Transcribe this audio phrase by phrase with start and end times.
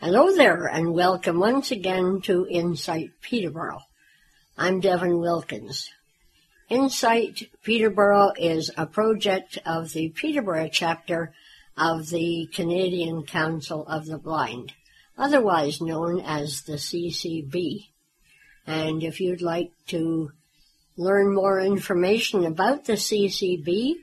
[0.00, 3.80] Hello there, and welcome once again to Insight Peterborough.
[4.56, 5.90] I'm Devin Wilkins.
[6.68, 11.34] Insight Peterborough is a project of the Peterborough chapter
[11.76, 14.72] of the Canadian Council of the Blind,
[15.18, 17.88] otherwise known as the CCB.
[18.68, 20.30] And if you'd like to
[20.96, 23.94] learn more information about the CCB,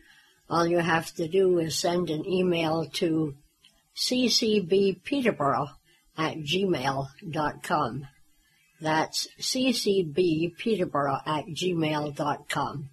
[0.50, 3.34] all you have to do is send an email to
[3.96, 5.70] ccbpeterborough
[6.18, 8.08] at gmail.com.
[8.82, 12.90] That's ccbpeterborough at gmail.com.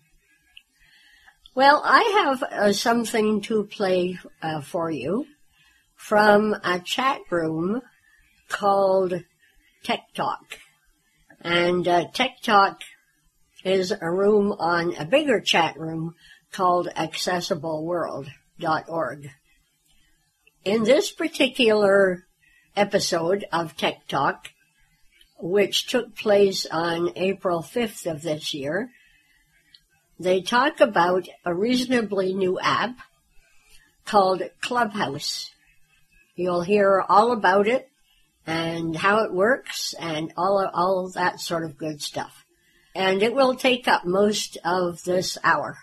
[1.55, 5.27] Well, I have uh, something to play uh, for you
[5.95, 7.83] from a chat room
[8.49, 9.23] called
[9.85, 10.59] Tech Talk.
[11.43, 12.81] And uh, Tech Talk
[13.65, 16.15] is a room on a bigger chat room
[16.53, 19.31] called accessibleworld.org.
[20.65, 22.25] In this particular
[22.77, 24.51] episode of Tech Talk,
[25.39, 28.91] which took place on April 5th of this year,
[30.19, 32.99] they talk about a reasonably new app
[34.05, 35.51] called Clubhouse.
[36.37, 37.89] You'll hear all about it
[38.47, 42.45] and how it works and all, all that sort of good stuff.
[42.95, 45.79] And it will take up most of this hour.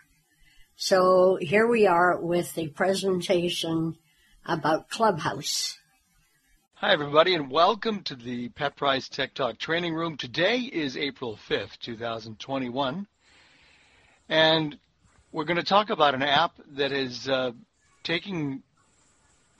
[0.75, 3.97] So here we are with the presentation
[4.45, 5.78] about Clubhouse.
[6.81, 10.15] Hi, everybody, and welcome to the Pat Price Tech Talk Training Room.
[10.15, 13.05] Today is April 5th, 2021,
[14.29, 14.77] and
[15.33, 17.51] we're going to talk about an app that is uh,
[18.01, 18.63] taking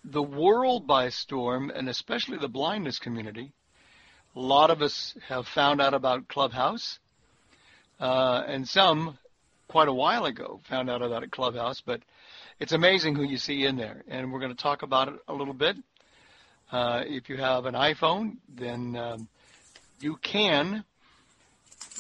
[0.06, 3.52] the world by storm, and especially the blindness community.
[4.38, 7.00] A lot of us have found out about Clubhouse,
[8.00, 9.18] uh, and some
[9.68, 12.02] quite a while ago found out about Clubhouse, but
[12.62, 15.34] it's amazing who you see in there, and we're going to talk about it a
[15.34, 15.76] little bit.
[16.72, 19.28] Uh, if you have an iPhone, then um,
[20.00, 20.84] you can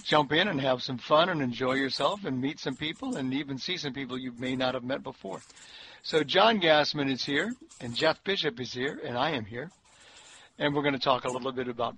[0.04, 3.58] jump in and have some fun and enjoy yourself and meet some people and even
[3.58, 5.42] see some people you may not have met before.
[6.04, 7.52] So John Gassman is here
[7.82, 9.70] and Jeff Bishop is here and I am here.
[10.58, 11.96] And we're going to talk a little bit about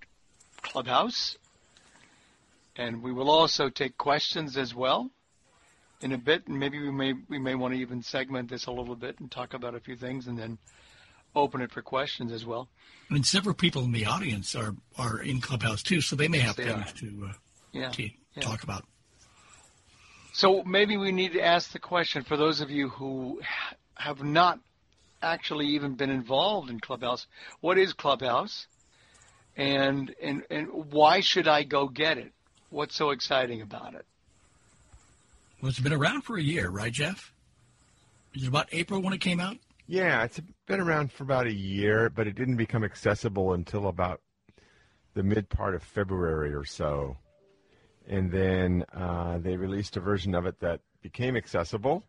[0.61, 1.37] Clubhouse.
[2.75, 5.09] And we will also take questions as well
[6.01, 6.47] in a bit.
[6.47, 9.29] And maybe we may we may want to even segment this a little bit and
[9.29, 10.57] talk about a few things and then
[11.35, 12.69] open it for questions as well.
[13.09, 16.39] I mean, several people in the audience are, are in Clubhouse too, so they may
[16.39, 16.93] have They things are.
[16.97, 17.33] to, uh,
[17.73, 17.89] Yeah.
[17.89, 18.41] to yeah.
[18.41, 18.85] talk about.
[20.33, 23.41] So maybe we need to ask the question for those of you who
[23.95, 24.59] have not
[25.21, 27.27] actually even been involved in Clubhouse.
[27.59, 28.67] What is Clubhouse?
[29.57, 32.31] And and and why should I go get it?
[32.69, 34.05] What's so exciting about it?
[35.61, 37.33] Well, it's been around for a year, right, Jeff?
[38.33, 39.57] Is it about April when it came out?
[39.87, 40.39] Yeah, it's
[40.71, 44.21] been around for about a year, but it didn't become accessible until about
[45.15, 47.17] the mid part of February or so.
[48.07, 52.05] And then uh, they released a version of it that became accessible,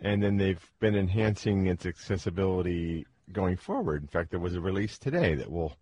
[0.00, 4.02] and then they've been enhancing its accessibility going forward.
[4.02, 5.76] In fact, there was a release today that we'll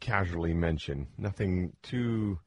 [0.00, 1.06] casually mention.
[1.18, 2.40] Nothing too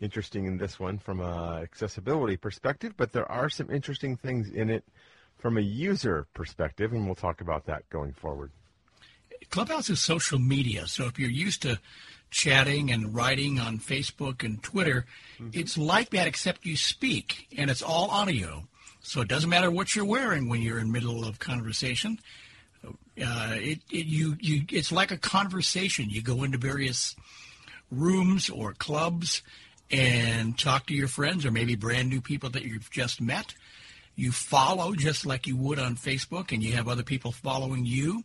[0.00, 4.70] interesting in this one from a accessibility perspective, but there are some interesting things in
[4.70, 4.84] it
[5.40, 8.50] from a user perspective, and we'll talk about that going forward.
[9.50, 11.78] Clubhouse is social media, so if you're used to
[12.30, 15.06] chatting and writing on Facebook and Twitter,
[15.52, 18.64] it's like that except you speak, and it's all audio.
[19.02, 22.20] So it doesn't matter what you're wearing when you're in middle of conversation.
[22.84, 26.10] Uh, it, it you you it's like a conversation.
[26.10, 27.16] You go into various
[27.90, 29.42] rooms or clubs
[29.90, 33.54] and talk to your friends or maybe brand new people that you've just met.
[34.20, 38.22] You follow just like you would on Facebook, and you have other people following you.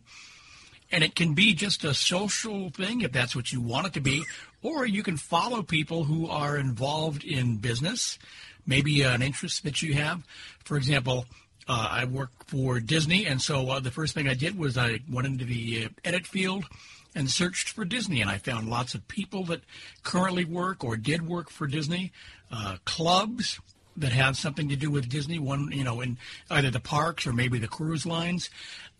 [0.92, 4.00] And it can be just a social thing if that's what you want it to
[4.00, 4.22] be,
[4.62, 8.18] or you can follow people who are involved in business,
[8.66, 10.22] maybe an interest that you have.
[10.64, 11.24] For example,
[11.66, 15.00] uh, I work for Disney, and so uh, the first thing I did was I
[15.10, 16.66] went into the uh, edit field
[17.14, 19.62] and searched for Disney, and I found lots of people that
[20.02, 22.12] currently work or did work for Disney,
[22.52, 23.58] uh, clubs
[23.96, 26.18] that have something to do with Disney, one, you know, in
[26.50, 28.50] either the parks or maybe the cruise lines.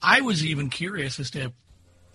[0.02, 1.52] I was even curious as to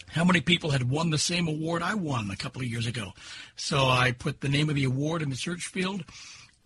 [0.07, 3.13] how many people had won the same award I won a couple of years ago.
[3.55, 6.03] So I put the name of the award in the search field,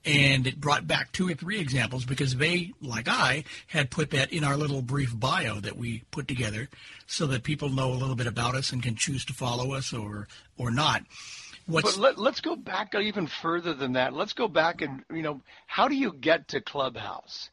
[0.04, 4.32] and it brought back two or three examples because they, like I, had put that
[4.32, 6.70] in our little brief bio that we put together
[7.08, 9.94] so that people know a little bit about us and can choose to follow us
[9.94, 10.28] or
[10.58, 11.04] or not.
[11.68, 14.14] What's But let, let's go back even further than that.
[14.14, 17.50] Let's go back and you know, how do you get to Clubhouse?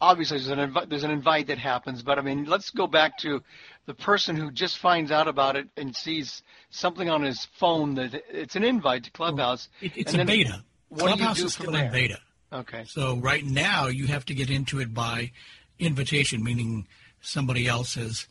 [0.00, 3.18] Obviously, there's an invi- there's an invite that happens, but I mean, let's go back
[3.18, 3.42] to
[3.86, 8.22] the person who just finds out about it and sees something on his phone that
[8.30, 9.68] it's an invite to Clubhouse.
[9.80, 10.62] It, it's a beta.
[10.88, 12.20] what do you Clubhouse is still in beta.
[12.52, 12.84] Okay.
[12.86, 15.32] So right now you have to get into it by
[15.80, 16.86] invitation, meaning
[17.20, 18.28] somebody else has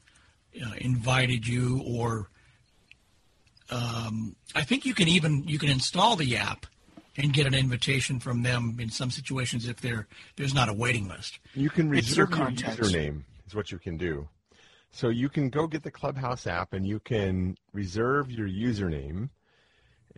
[0.66, 2.30] uh, invited you, or
[3.70, 6.66] um, I think you can even you can install the app
[7.18, 11.08] and get an invitation from them in some situations if there there's not a waiting
[11.08, 11.40] list.
[11.54, 12.88] You can It's your reserve your contacts.
[12.88, 14.28] username is what you can do.
[14.92, 19.30] So you can go get the Clubhouse app and you can reserve your username,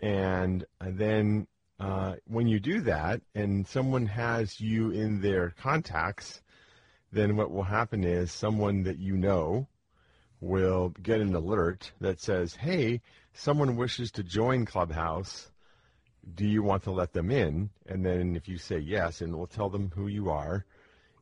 [0.02, 1.48] and then
[1.80, 6.42] uh, when you do that, and someone has you in their contacts,
[7.12, 9.68] then what will happen is someone that you know
[10.42, 13.02] will get an alert that says, "Hey,
[13.34, 15.52] someone wishes to join Clubhouse."
[16.36, 17.70] do you want to let them in?
[17.86, 20.66] And then if you say yes, and we'll tell them who you are,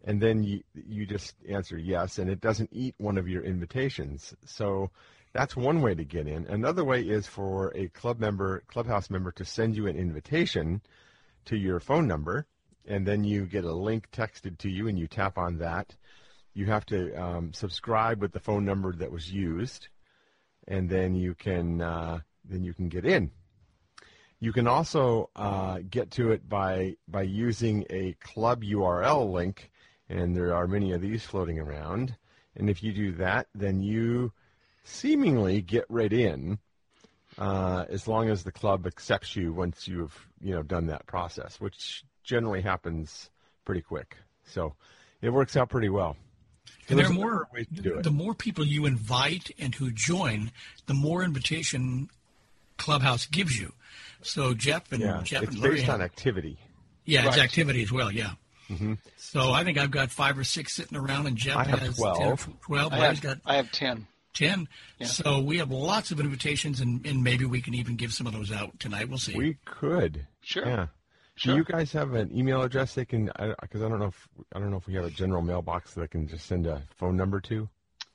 [0.03, 4.33] and then you you just answer yes, and it doesn't eat one of your invitations.
[4.45, 4.91] So
[5.33, 6.45] that's one way to get in.
[6.47, 10.81] Another way is for a club member, clubhouse member, to send you an invitation
[11.45, 12.45] to your phone number,
[12.85, 15.95] and then you get a link texted to you, and you tap on that.
[16.53, 19.89] You have to um, subscribe with the phone number that was used,
[20.67, 23.31] and then you can uh, then you can get in.
[24.39, 29.71] You can also uh, get to it by by using a club URL link,
[30.09, 32.15] and there are many of these floating around.
[32.55, 34.31] And if you do that, then you
[34.83, 36.59] seemingly get right in,
[37.37, 41.59] uh, as long as the club accepts you once you've you know done that process,
[41.59, 43.29] which generally happens
[43.65, 44.17] pretty quick.
[44.45, 44.75] So
[45.21, 46.15] it works out pretty well.
[46.89, 47.47] And there are more.
[47.53, 48.03] ways to do it.
[48.03, 50.51] The more people you invite and who join,
[50.85, 52.09] the more invitation
[52.77, 53.73] Clubhouse gives you.
[54.21, 56.57] So Jeff and Yeah, Jeff it's and Larry based have- on activity.
[57.05, 58.11] Yeah, it's activity as well.
[58.11, 58.31] Yeah.
[58.69, 58.95] Mm-hmm.
[59.15, 61.95] So I think I've got five or six sitting around, and Jeff I have has
[61.95, 62.17] 12.
[62.43, 62.93] 10 12.
[62.93, 64.07] I, have, got I have 10.
[64.33, 64.67] 10.
[65.03, 68.33] So we have lots of invitations, and, and maybe we can even give some of
[68.33, 69.07] those out tonight.
[69.07, 69.35] We'll see.
[69.37, 70.27] We could.
[70.41, 70.65] Sure.
[70.67, 70.87] Yeah.
[71.37, 71.53] Sure.
[71.53, 73.25] Do you guys have an email address they can?
[73.61, 76.01] Because I, don't know if I don't know if we have a general mailbox that
[76.01, 77.69] I can just send a phone number to.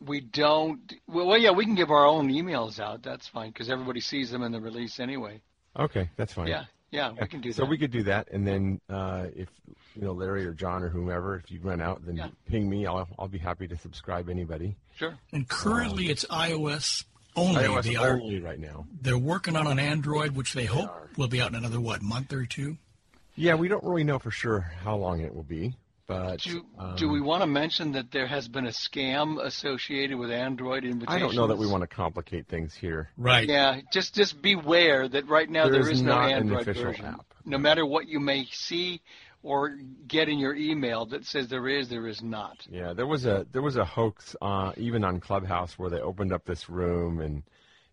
[0.04, 0.92] We don't.
[1.06, 3.04] Well, well, yeah, we can give our own emails out.
[3.04, 5.40] That's fine because everybody sees them in the release anyway.
[5.78, 6.48] Okay, that's fine.
[6.48, 7.66] Yeah, yeah, we can do so that.
[7.66, 9.48] So we could do that, and then uh, if
[9.94, 12.28] you know Larry or John or whomever, if you run out, then Yeah.
[12.48, 12.86] ping me.
[12.86, 14.74] I'll I'll be happy to subscribe anybody.
[14.96, 15.14] Sure.
[15.32, 17.04] and currently it's iOS
[17.36, 17.62] only.
[17.62, 18.86] iOS they are, only right now.
[19.00, 21.08] they're working on an Android, which they hope are.
[21.16, 22.76] will be out in another, what, month or two?
[23.34, 25.74] Yeah, we don't really know for sure how long it will be,
[26.06, 30.18] but Do, um, do we want to mention that there has been a scam associated
[30.18, 31.16] with Android invitations?
[31.16, 33.10] I don't know that we want to complicate things here.
[33.16, 33.48] Right.
[33.48, 36.62] Yeah, just just beware that right now There there is is no not an Android
[36.62, 37.06] official version.
[37.06, 37.26] app.
[37.44, 39.00] No matter what you may see
[39.42, 39.76] or
[40.06, 42.58] get in your email that says there is, there is not.
[42.70, 46.32] Yeah, there was a there was a hoax uh, even on Clubhouse where they opened
[46.32, 47.42] up this room and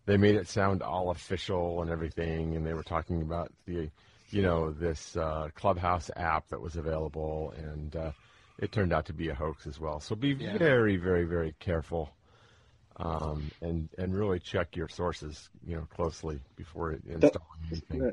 [0.06, 3.90] they made it sound all official and everything, and they were talking about the
[4.30, 8.12] you know this uh, Clubhouse app that was available, and uh,
[8.58, 10.00] it turned out to be a hoax as well.
[10.00, 10.56] So be Yeah.
[10.58, 12.10] very very very careful.
[12.96, 17.40] Um, and and really check your sources, you know, closely before installing
[17.70, 18.12] anything.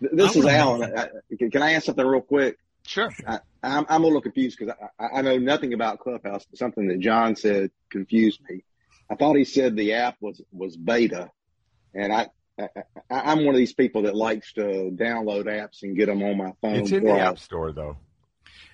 [0.00, 0.82] Th- This is Alan.
[0.84, 2.58] I, I- can I ask something real quick?
[2.86, 3.14] Sure.
[3.26, 6.58] I, I'm, I'm a little confused because I, I I know nothing about Clubhouse, but
[6.58, 8.64] something that John said confused me.
[9.10, 11.30] I thought he said the app was, was beta,
[11.94, 12.28] and I,
[12.62, 12.68] I,
[13.10, 16.36] I I'm one of these people that likes to download apps and get them on
[16.36, 16.76] my phone.
[16.76, 17.96] It's in the App Store though.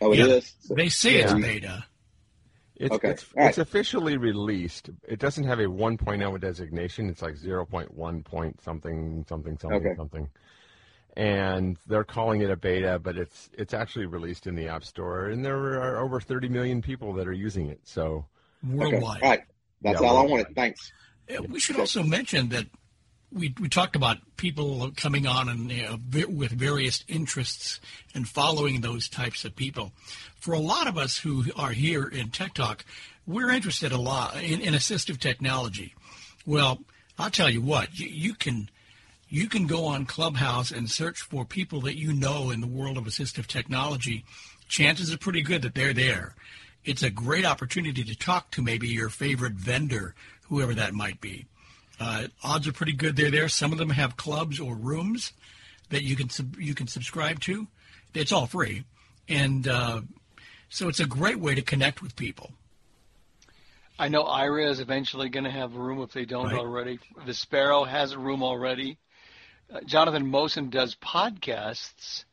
[0.00, 0.26] Oh, it Yeah.
[0.26, 0.54] is?
[0.70, 1.84] They say it's beta.
[2.76, 3.10] It's, Okay.
[3.10, 3.48] it's, All right.
[3.48, 4.90] it's officially released.
[5.08, 7.08] It doesn't have a 1.0 designation.
[7.08, 9.96] It's like 0.1 point something, something, something, Okay.
[9.96, 10.28] something.
[11.16, 15.26] And they're calling it a beta, but it's it's actually released in the App Store,
[15.30, 17.80] and there are over 30 million people that are using it.
[17.82, 18.26] So
[18.64, 18.76] Okay.
[18.76, 19.22] Worldwide.
[19.22, 19.40] All right.
[19.82, 20.54] That's Yeah, all I wanted.
[20.54, 20.92] Thanks.
[21.48, 22.66] We should also mention that
[23.32, 27.80] we we talked about people coming on and you know, with various interests
[28.14, 29.92] and following those types of people.
[30.36, 32.84] For a lot of us who are here in Tech Talk,
[33.26, 35.94] we're interested a lot in, in assistive technology.
[36.46, 36.80] Well,
[37.18, 38.70] I'll tell you what, you, you can
[39.28, 42.96] you can go on Clubhouse and search for people that you know in the world
[42.96, 44.24] of assistive technology.
[44.68, 46.34] Chances are pretty good that they're there.
[46.84, 50.14] It's a great opportunity to talk to maybe your favorite vendor,
[50.48, 51.46] whoever that might be.
[52.00, 53.48] Uh, odds are pretty good they're there.
[53.48, 55.32] Some of them have clubs or rooms
[55.90, 57.66] that you can sub- you can subscribe to.
[58.14, 58.84] It's all free,
[59.28, 60.00] and uh,
[60.68, 62.52] so it's a great way to connect with people.
[63.98, 66.58] I know Aira is eventually going to have a room if they don't Right.
[66.58, 67.00] already.
[67.26, 68.98] The Sparrow has a room already.
[69.72, 72.24] Uh, Jonathan Mosen does podcasts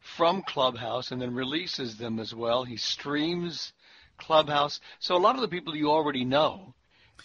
[0.00, 2.64] from Clubhouse and then releases them as well.
[2.64, 3.72] He streams
[4.18, 4.80] Clubhouse.
[4.98, 6.74] So a lot of the people you already know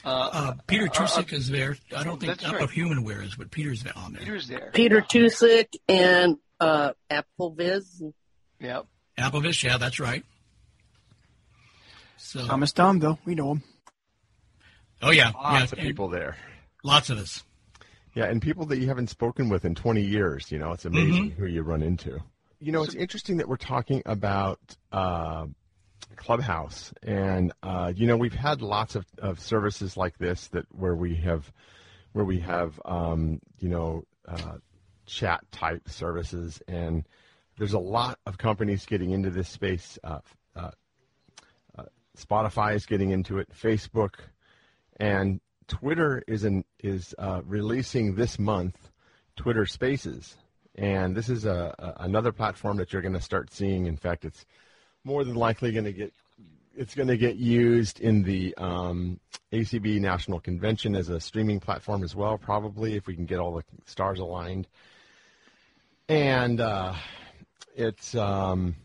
[0.05, 1.77] Uh, Uh, Peter Tusick is there.
[1.95, 2.69] I don't think That's I don't know right.
[2.69, 4.21] if Humanware is, but Peter's on there.
[4.21, 4.71] Peter's there.
[4.73, 5.01] Peter yeah.
[5.21, 8.13] Tusick and uh, AppleVis.
[8.61, 8.85] Yep.
[9.17, 10.23] AppleVis, yeah, that's right.
[12.17, 13.63] So, Thomas Domville, we know him.
[15.01, 16.37] oh yeah, Lots yeah, of and people there.
[16.83, 17.43] lots of us.
[18.13, 20.51] Yeah, and people that you haven't spoken with in 20 years.
[20.51, 22.19] You know, it's amazing who you run into.
[22.59, 24.59] You know, it's interesting that we're talking about
[24.91, 25.45] uh,
[26.15, 30.95] Clubhouse, and uh, you know, we've had lots of, of services like this that where
[30.95, 31.51] we have
[32.13, 34.57] where we have um, you know uh,
[35.05, 37.07] chat type services, and
[37.57, 39.97] there's a lot of companies getting into this space.
[40.03, 40.19] Uh,
[40.55, 40.71] uh,
[41.77, 41.83] uh,
[42.17, 43.49] Spotify is getting into it.
[43.51, 44.15] Facebook,
[44.97, 48.77] and Twitter is an, is uh, releasing this month
[49.35, 50.35] Twitter Spaces,
[50.75, 53.85] and this is a, a another platform that you're going to start seeing.
[53.85, 54.45] In fact, it's
[55.03, 56.13] more than likely going to get
[56.75, 59.19] it's going to get used in the um,
[59.51, 63.53] ACB National Convention as a streaming platform as well, probably if we can get all
[63.53, 64.65] the stars aligned.
[66.07, 66.93] And uh,
[67.75, 68.75] it's um,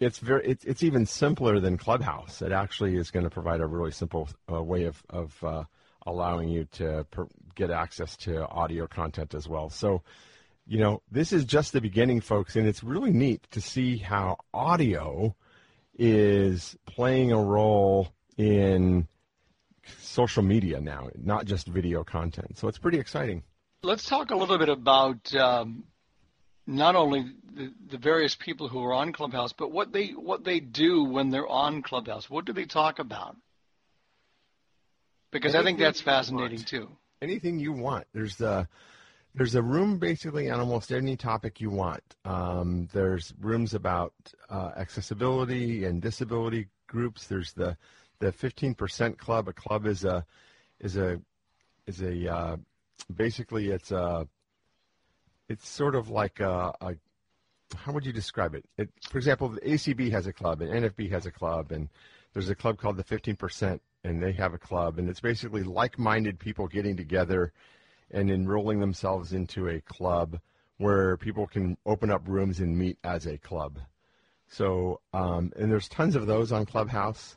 [0.00, 2.42] it's very it's, it's even simpler than Clubhouse.
[2.42, 5.64] It actually is going to provide a really simple uh, way of of uh,
[6.06, 9.70] allowing you to per- get access to audio content as well.
[9.70, 10.02] So,
[10.66, 14.38] you know, this is just the beginning, folks, and it's really neat to see how
[14.52, 15.34] audio
[15.98, 19.08] is playing a role in
[20.00, 22.56] social media now, not just video content.
[22.56, 23.42] So it's pretty exciting.
[23.82, 25.84] Let's talk a little bit about um,
[26.66, 30.60] not only the, the various people who are on Clubhouse, but what they what they
[30.60, 32.28] do when they're on Clubhouse.
[32.28, 33.36] What do they talk about?
[35.30, 36.16] Because I think that's want.
[36.16, 36.88] fascinating too.
[37.20, 38.06] anything you want.
[38.14, 38.68] There's a
[39.38, 42.02] there's a room basically on almost any topic you want.
[42.24, 44.12] Um, there's rooms about
[44.50, 47.28] uh, accessibility and disability groups.
[47.28, 47.76] There's the
[48.18, 49.46] the 15% club.
[49.46, 50.26] A club is a
[50.80, 51.20] is a
[51.86, 52.56] is a uh,
[53.14, 54.26] basically it's a
[55.48, 56.96] it's sort of like a, a
[57.76, 58.64] how would you describe it?
[58.76, 58.88] it?
[59.08, 61.88] For example, the ACB has a club and NFB has a club, and
[62.32, 66.38] there's a club called the 15%, and they have a club, and it's basically like-minded
[66.38, 67.52] people getting together
[68.10, 70.38] and enrolling themselves into a club
[70.78, 73.78] where people can open up rooms and meet as a club.
[74.48, 77.36] So, um, and there's tons of those on Clubhouse.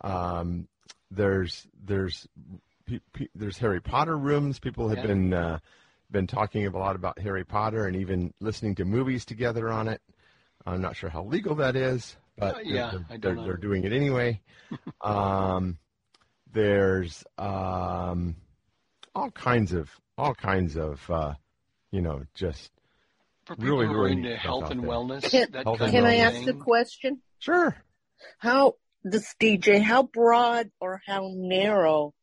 [0.00, 0.68] Um,
[1.10, 2.26] there's there's
[2.86, 4.58] pe- pe- there's Harry Potter rooms.
[4.58, 5.06] People have Yeah.
[5.06, 5.58] been uh,
[6.10, 10.00] been talking a lot about Harry Potter and even listening to movies together on it.
[10.66, 13.56] I'm not sure how legal that is, but Uh, yeah, they're, I don't they're, they're
[13.56, 14.40] doing it anyway.
[15.02, 15.78] um,
[16.52, 18.36] there's um,
[19.18, 21.34] all kinds of all kinds of uh,
[21.90, 22.70] you know just
[23.44, 26.04] For people Really, who are really into health and wellness, Can, that Health kind and
[26.04, 26.20] can I wellness.
[26.26, 26.58] ask a thing.
[26.60, 27.22] question?
[27.38, 27.76] sure.
[28.38, 29.80] How this DJ?
[29.82, 32.14] How broad or how narrow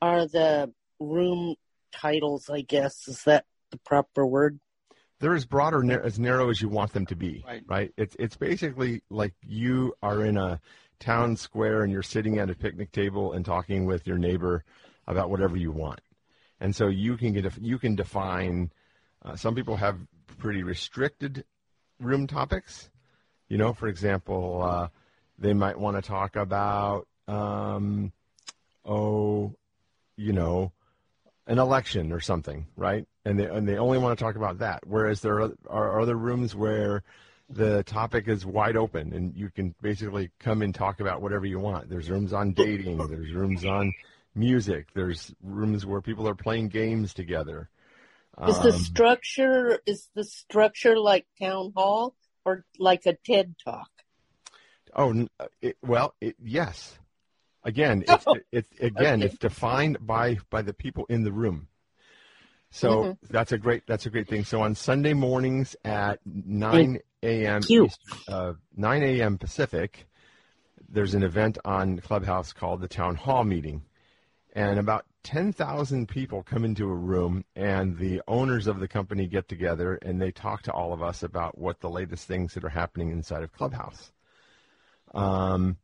[0.00, 1.54] are the room
[1.92, 2.48] titles?
[2.50, 4.58] I guess is that the proper word?
[5.20, 7.42] they're as broad or nar- as narrow as you want them to be.
[7.46, 7.62] right.
[7.66, 7.92] Right.
[7.96, 10.60] It's it's basically like you are in a
[11.00, 14.64] town square and you're sitting at a picnic table and talking with your neighbor
[15.06, 16.00] about whatever you want,
[16.60, 18.70] and so you can get a, you can define.
[19.24, 19.98] Uh, some people have
[20.38, 21.44] pretty restricted
[22.00, 22.90] room topics.
[23.48, 24.88] You know, for example, uh,
[25.38, 28.12] they might want to talk about um,
[28.84, 29.54] oh,
[30.16, 30.72] you know,
[31.46, 33.06] an election or something, right?
[33.24, 34.86] And they and they only want to talk about that.
[34.86, 37.02] Whereas there are, are other rooms where
[37.48, 41.58] the topic is wide open and you can basically come and talk about whatever you
[41.58, 41.90] want.
[41.90, 42.96] There's rooms on dating.
[43.06, 43.92] There's rooms on
[44.34, 44.88] music.
[44.94, 47.70] There's rooms where people are playing games together.
[48.46, 53.90] Is the Um, structure is the structure like town hall or like a TED talk?
[54.94, 56.98] Oh, uh, it, well, it, yes.
[57.64, 59.26] Again, it's Oh, it's again okay.
[59.26, 61.68] it's defined by by the people in the room.
[62.70, 63.12] So Mm-hmm.
[63.30, 64.44] that's a great that's a great thing.
[64.44, 67.62] So on Sunday mornings at nine a.m.
[68.28, 69.38] uh, nine a.m.
[69.38, 70.06] Pacific,
[70.88, 73.82] there's an event on Clubhouse called the Town Hall Meeting,
[74.54, 79.26] and about ten thousand people come into a room, and the owners of the company
[79.26, 82.64] get together and they talk to all of us about what the latest things that
[82.64, 84.12] are happening inside of Clubhouse.
[85.12, 85.76] Um,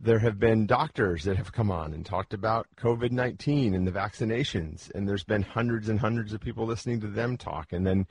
[0.00, 3.92] there have been doctors that have come on and talked about COVID 19 and the
[3.92, 7.72] vaccinations, and there's been hundreds and hundreds of people listening to them talk.
[7.72, 8.06] And then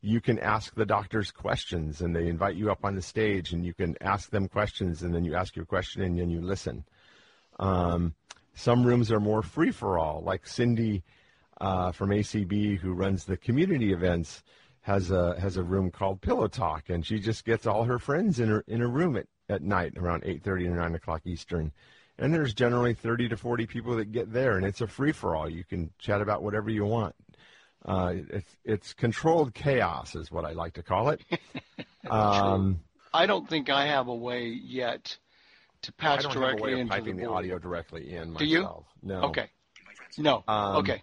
[0.00, 3.64] you can ask the doctors questions, and they invite you up on the stage, and
[3.64, 6.84] you can ask them questions, and then you ask your question, and then you listen.
[7.58, 8.14] Um,
[8.54, 11.02] some rooms are more free for all, like Cindy
[11.60, 14.42] uh, from ACB, who runs the community events,
[14.82, 18.38] has a has a room called Pillow Talk, and she just gets all her friends
[18.38, 21.72] in her in a room at, at night around eight thirty or nine o'clock Eastern,
[22.18, 25.34] and there's generally 30 to 40 people that get there, and it's a free for
[25.34, 25.48] all.
[25.48, 27.14] You can chat about whatever you want.
[27.84, 31.20] Uh, it's, it's controlled chaos, is what I like to call it.
[32.10, 32.80] um,
[33.12, 35.18] I don't think I have a way yet
[35.84, 37.36] to patch I don't directly have a way of piping the, board.
[37.36, 38.38] audio directly in myself.
[38.38, 38.68] Do you?
[39.02, 39.22] No.
[39.24, 39.50] Okay.
[40.18, 40.44] No.
[40.46, 41.02] Um, okay.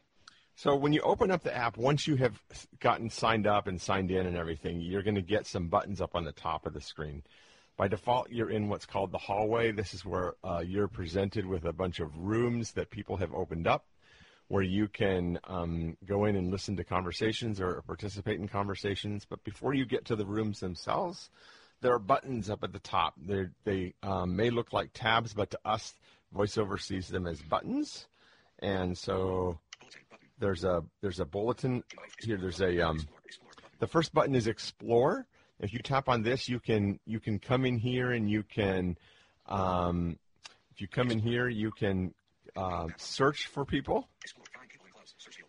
[0.56, 2.40] So when you open up the app, once you have
[2.80, 6.14] gotten signed up and signed in and everything, you're going to get some buttons up
[6.14, 7.24] on the top of the screen.
[7.78, 9.72] By default, you're in what's called the hallway.
[9.72, 13.66] This is where uh, you're presented with a bunch of rooms that people have opened
[13.66, 13.86] up,
[14.50, 19.26] where you can um, go in and listen to conversations or participate in conversations.
[19.28, 21.32] But before you get to the rooms themselves,
[21.82, 23.16] there are buttons up at the top.
[23.18, 25.94] They're, they um, may look like tabs, but to us,
[26.36, 28.08] VoiceOver sees them as buttons.
[28.60, 29.60] And so
[30.40, 31.84] there's a there's a bulletin
[32.20, 32.38] here.
[32.38, 33.08] There's a um,
[33.80, 35.26] the first button is Explore.
[35.60, 38.98] If you tap on this, you can you can come in here and you can
[39.48, 40.18] um,
[40.72, 42.14] if you come in here, you can
[42.56, 44.08] uh, search for people.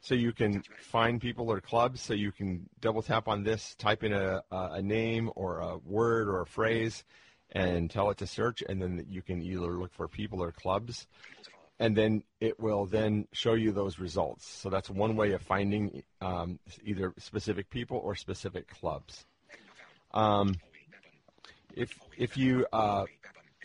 [0.02, 2.02] So you can find people or clubs.
[2.02, 6.28] So you can double tap on this, type in a, a name or a word
[6.28, 7.04] or a phrase,
[7.52, 11.06] and tell it to search, and then you can either look for people or clubs
[11.82, 14.46] and then it will then show you those results.
[14.46, 19.26] So that's one way of finding um, either specific people or specific clubs.
[20.12, 20.54] Um,
[21.74, 23.06] if if you uh,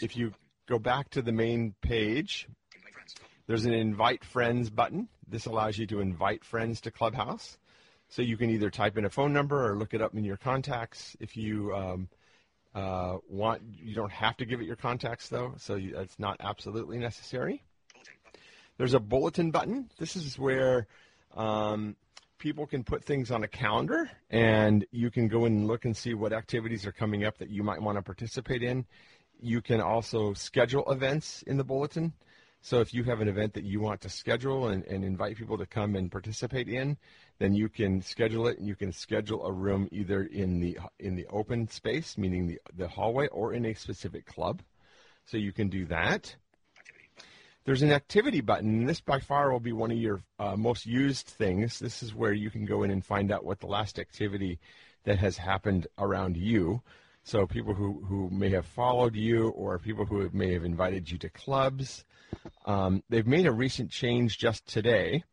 [0.02, 0.34] if you
[0.68, 2.48] go back to the main page,
[3.46, 5.10] there's an invite friends button.
[5.28, 7.58] This allows you to invite friends to Clubhouse.
[8.10, 10.38] So you can either type in a phone number or look it up in your
[10.38, 11.18] contacts.
[11.20, 12.10] If you um,
[12.74, 16.38] uh, want, you don't have to give it your contacts though, so you, that's not
[16.40, 17.64] absolutely necessary.
[18.78, 19.90] There's a bulletin button.
[19.98, 20.88] This is where
[21.36, 21.96] um,
[22.38, 25.98] people can put things on a calendar, and you can go in and look and
[25.98, 28.86] see what activities are coming up that you might want to participate in.
[29.42, 32.14] You can also schedule events in the bulletin.
[32.68, 35.58] So if you have an event that you want to schedule and, and invite people
[35.58, 36.98] to come and participate in,
[37.40, 41.16] then you can schedule it, and you can schedule a room either in the in
[41.16, 44.62] the open space, meaning the the hallway, or in a specific club.
[45.24, 46.36] So you can do that.
[47.64, 50.86] There's an activity button, and this by far will be one of your uh, most
[50.86, 51.80] used things.
[51.80, 54.60] This is where you can go in and find out what the last activity
[55.06, 56.82] that has happened around you.
[57.28, 61.18] So people who, who may have followed you or people who may have invited you
[61.18, 62.06] to clubs.
[62.66, 65.26] Um, they've made a recent change just today.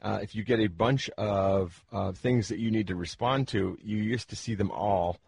[0.00, 3.76] Uh, if you get a bunch of uh, things that you need to respond to,
[3.82, 5.18] you used to see them all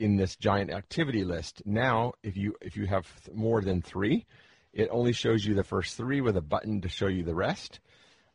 [0.00, 1.62] in this giant activity list.
[1.64, 4.26] Now, if you if you have th- more than three,
[4.72, 7.78] it only shows you the first three with a button to show you the rest.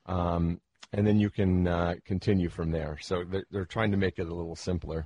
[0.06, 0.62] Um,
[0.94, 2.98] and then you can uh, continue from there.
[3.02, 5.06] So they're, they're trying to make it a little simpler.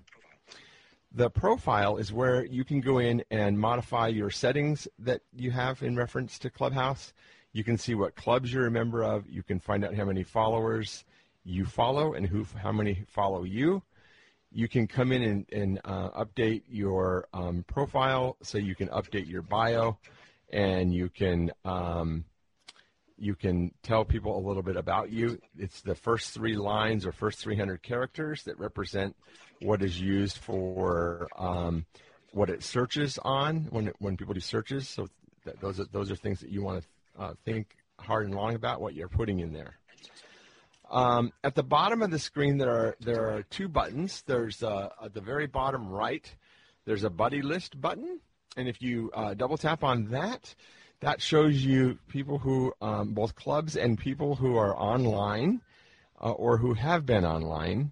[1.15, 5.83] The profile is where you can go in and modify your settings that you have
[5.83, 7.13] in reference to Clubhouse.
[7.51, 9.29] You can see what clubs you're a member of.
[9.29, 11.05] You can find out how many followers
[11.43, 13.83] you follow and who how many follow you.
[14.51, 19.29] You can come in and, and uh, update your um, profile so you can update
[19.29, 19.99] your bio
[20.51, 22.25] and you can um,
[23.17, 25.39] you can tell people a little bit about you.
[25.57, 29.15] It's the first three lines or first 300 characters that represent
[29.63, 31.85] what is used for um,
[32.31, 34.87] what it searches on when when people do searches.
[34.87, 35.07] So
[35.45, 38.55] that, those are those are things that you want to uh, think hard and long
[38.55, 39.75] about what you're putting in there.
[40.89, 44.23] Um, at the bottom of the screen, there are there are two buttons.
[44.25, 46.33] There's uh, at the very bottom right,
[46.85, 48.19] there's a buddy list button,
[48.57, 50.53] and if you uh, double tap on that,
[50.99, 55.61] that shows you people who um, both clubs and people who are online
[56.21, 57.91] uh, or who have been online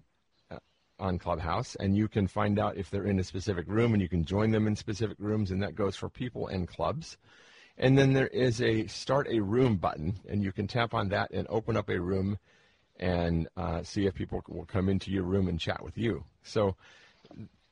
[1.02, 4.08] on Clubhouse, and you can find out if they're in a specific room, and you
[4.08, 7.18] can join them in specific rooms, and that goes for people and clubs.
[7.76, 11.32] And then there is a start a room button, and you can tap on that
[11.32, 12.38] and open up a room
[12.98, 16.24] and uh, see if people will come into your room and chat with you.
[16.44, 16.76] So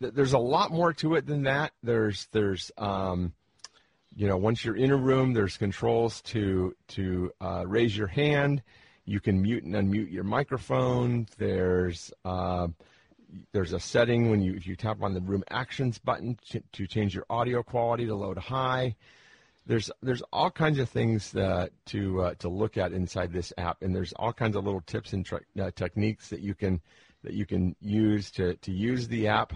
[0.00, 1.72] th- there's a lot more to it than that.
[1.82, 3.32] There's there's um,
[4.16, 8.62] you know once you're in a room, there's controls to to uh, raise your hand.
[9.04, 11.26] You can mute and unmute your microphone.
[11.38, 12.68] There's uh,
[13.52, 16.86] there's a setting when you if you tap on the room actions button to, to
[16.86, 18.94] change your audio quality to low to high
[19.66, 23.82] there's there's all kinds of things that, to uh, to look at inside this app,
[23.82, 26.80] and there's all kinds of little tips and tre- uh, techniques that you can
[27.22, 29.52] that you can use to, to use the app.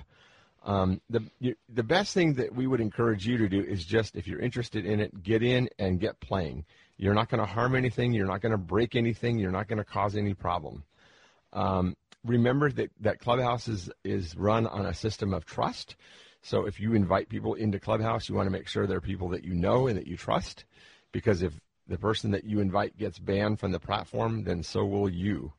[0.64, 4.14] Um, the you, the best thing that we would encourage you to do is just
[4.14, 6.64] if you're interested in it, get in and get playing.
[6.96, 8.12] You're not going to harm anything.
[8.12, 9.38] You're not going to break anything.
[9.38, 10.84] You're not going to cause any problem.
[11.52, 15.96] Um, remember that, that Clubhouse is, is run on a system of trust.
[16.42, 19.44] So if you invite people into Clubhouse, you want to make sure they're people that
[19.44, 20.64] you know and that you trust
[21.12, 21.54] because if
[21.87, 25.52] the person that you invite gets banned from the platform, then so will you.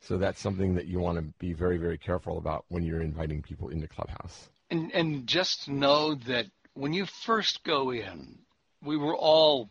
[0.00, 3.42] So that's something that you want to be very, very careful about when you're inviting
[3.42, 4.48] people into Clubhouse.
[4.70, 8.38] And and just know that when you first go in,
[8.82, 9.70] we were all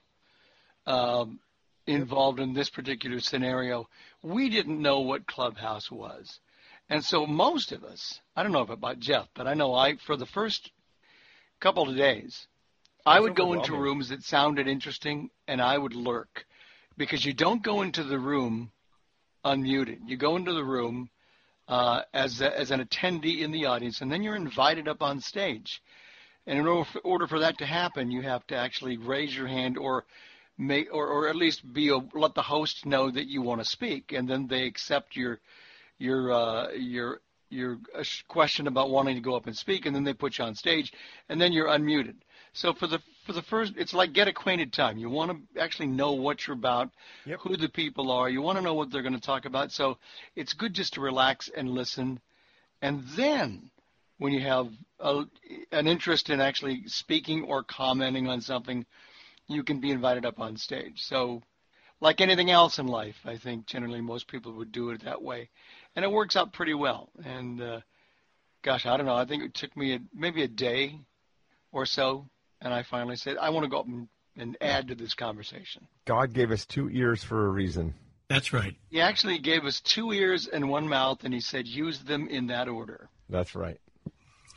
[0.88, 1.40] um,
[1.88, 3.88] involved in this particular scenario.
[4.22, 6.40] We didn't know what Clubhouse was,
[6.90, 10.16] and so most of us, I don't know about Jeff, but I know I for
[10.16, 10.72] the first
[11.60, 12.48] couple of days,
[13.06, 16.46] I would go into rooms that sounded interesting, and I would lurk
[16.98, 18.72] because you don't go into the room
[19.44, 20.00] unmuted.
[20.08, 21.10] You go into the room
[21.68, 25.20] uh, as a, as an attendee in the audience, and then you're invited up on
[25.20, 25.82] stage.
[26.48, 29.48] And in order for, order for that to happen, you have to actually raise your
[29.48, 30.06] hand or
[30.58, 33.66] make or, or at least be a, let the host know that you want to
[33.66, 35.40] speak, and then they accept your
[35.98, 40.04] your uh, your your uh, question about wanting to go up and speak, and then
[40.04, 40.92] they put you on stage,
[41.30, 42.16] and then you're unmuted.
[42.54, 44.98] So for the for the first, it's like get acquainted time.
[44.98, 46.90] You want to actually know what you're about,
[47.26, 47.40] yep.
[47.42, 48.30] who the people are.
[48.30, 49.72] You want to know what they're going to talk about.
[49.72, 49.98] So
[50.36, 52.20] it's good just to relax and listen,
[52.82, 53.72] and then
[54.18, 55.24] when you have a,
[55.72, 58.86] an interest in actually speaking or commenting on something,
[59.48, 61.04] you can be invited up on stage.
[61.04, 61.42] So,
[62.02, 65.50] like anything else in life, I think generally most people would do it that way,
[65.96, 67.10] and it works out pretty well.
[67.24, 67.80] And uh,
[68.64, 69.16] gosh, I don't know.
[69.16, 71.00] I think it took me a, maybe a day
[71.72, 72.30] or so
[72.62, 75.88] and I finally said, I want to go up and, and add to this conversation.
[76.06, 77.94] God gave us two ears for a reason.
[78.28, 78.76] That's right.
[78.90, 82.48] He actually gave us two ears and one mouth, and he said, use them in
[82.48, 83.10] that order.
[83.30, 83.80] That's right.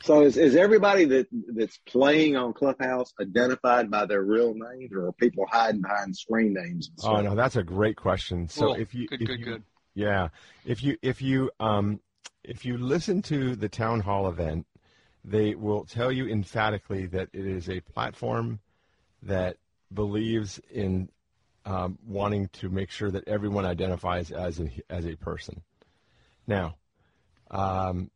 [0.01, 5.07] So is, is everybody that that's playing on Clubhouse identified by their real names, or
[5.07, 6.89] are people hiding behind screen names?
[7.03, 8.47] Oh no, that's a great question.
[8.47, 8.75] So cool.
[8.75, 9.63] if you, good, if good, you, good.
[9.95, 10.29] Yeah,
[10.65, 11.99] if you if you um
[12.43, 14.65] if you listen to the town hall event,
[15.25, 18.59] they will tell you emphatically that it is a platform
[19.21, 19.57] that
[19.93, 21.09] believes in
[21.65, 25.61] um, wanting to make sure that everyone identifies as a, as a person.
[26.47, 26.77] Now,
[27.51, 28.09] um,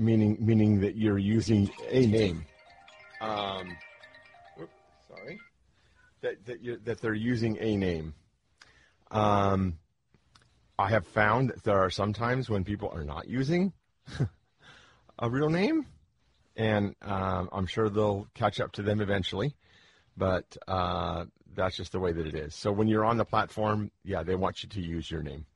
[0.00, 2.44] meaning meaning that you're using a name.
[3.20, 3.76] Um,
[4.56, 4.70] whoop,
[5.08, 5.38] sorry,
[6.22, 8.14] that that, you that they're using a name.
[9.10, 9.78] Um,
[10.78, 13.72] I have found that there are some times when people are not using
[15.18, 15.86] a real name
[16.58, 19.54] and um, I'm sure they'll catch up to them eventually.
[20.16, 22.54] But uh, that's just the way that it is.
[22.54, 25.46] So when you're on the platform, yeah, they want you to use your name.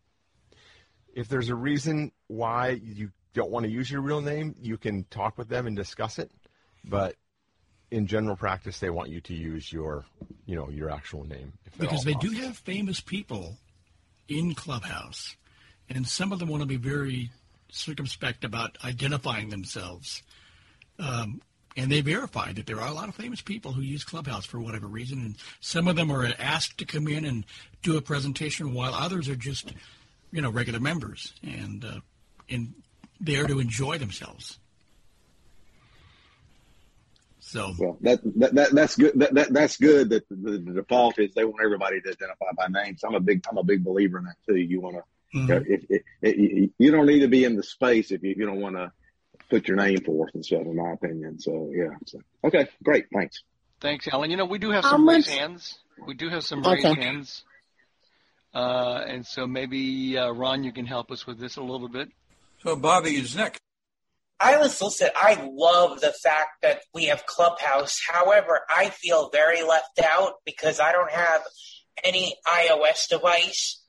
[1.13, 5.05] If there's a reason why you don't want to use your real name, you can
[5.05, 6.31] talk with them and discuss it.
[6.85, 7.16] But
[7.90, 10.05] in general practice, they want you to use your,
[10.47, 11.53] you know, your actual name.
[11.79, 13.59] Because they do have famous people
[14.29, 15.37] in Clubhouse,
[15.88, 17.31] and some of them want to be very
[17.71, 20.23] circumspect about identifying themselves.
[20.99, 21.40] Um,
[21.77, 24.61] and they verify that there are a lot of famous people who use Clubhouse for
[24.61, 27.45] whatever reason, and some of them are asked to come in and
[27.83, 29.73] do a presentation, while others are just,
[30.31, 32.01] you know, regular members and uh,
[32.49, 32.75] in
[33.23, 34.59] there to enjoy themselves.
[37.41, 39.13] So well, that, that, that that's good.
[39.17, 40.11] That, that that's good.
[40.11, 42.97] That the, the, default is they want everybody to identify by name.
[42.97, 44.57] So I'm a big I'm a big believer in that too.
[44.57, 45.73] You want to, mm-hmm.
[45.73, 48.47] if, if, if, you don't need to be in the space if you, if you
[48.47, 48.93] don't want to
[49.51, 51.41] put your name forth and stuff, in my opinion.
[51.41, 51.95] So yeah.
[52.07, 53.43] So okay, great, thanks.
[53.81, 54.31] Thanks, Alan.
[54.31, 55.79] You know, we do have some raised hands.
[56.07, 57.03] We do have some raised okay.
[57.03, 57.45] hands.
[58.55, 62.09] Uh, and so maybe uh, Ron, you can help us with this a little bit.
[62.62, 63.61] So Bobby is next.
[64.38, 65.09] I was listen.
[65.16, 68.01] I love the fact that we have Clubhouse.
[68.09, 71.42] However, I feel very left out because I don't have
[72.05, 73.83] any iOS device.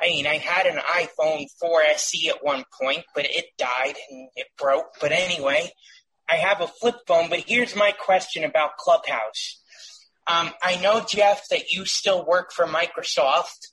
[0.00, 4.28] I mean, I had an iPhone 4 SE at one point, but it died and
[4.36, 4.94] it broke.
[5.00, 5.70] But anyway,
[6.28, 7.30] I have a flip phone.
[7.30, 9.60] But here's my question about Clubhouse.
[10.26, 13.68] Um, I know, Jeff, that you still work for Microsoft.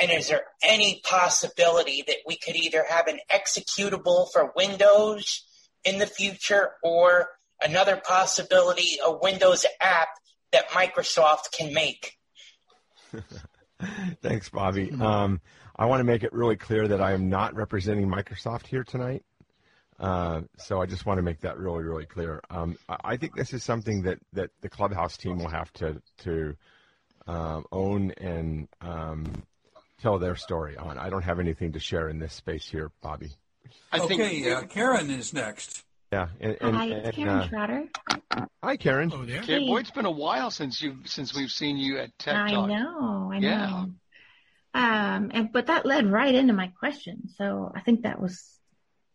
[0.00, 5.44] And is there any possibility that we could either have an executable for Windows
[5.84, 7.28] in the future or
[7.62, 10.08] another possibility, a Windows app
[10.52, 12.12] that Microsoft can make?
[14.22, 14.90] Thanks, Bobby.
[14.92, 15.40] Um,
[15.76, 19.24] I want to make it really clear that I am not representing Microsoft here tonight.
[19.98, 22.40] Uh, so I just want to make that really, really clear.
[22.50, 26.56] Um, I think this is something that, that the clubhouse team will have to to
[27.26, 29.44] uh, own and um,
[30.04, 30.98] tell their story on.
[30.98, 33.30] I don't have anything to share in this space here, Bobby.
[33.90, 35.82] I okay, uh, Karen is next.
[36.12, 37.84] Yeah, and, and, hi, it's Karen uh, Trotter.
[38.62, 39.10] Hi, Karen.
[39.14, 39.40] Oh, there.
[39.40, 39.66] Hey.
[39.66, 42.70] Boy, it's been a while since you since we've seen you at Tech I Talk.
[42.70, 43.30] I know.
[43.32, 43.66] I yeah.
[43.66, 43.90] know.
[44.74, 47.30] Um, and but that led right into my question.
[47.38, 48.50] So I think that was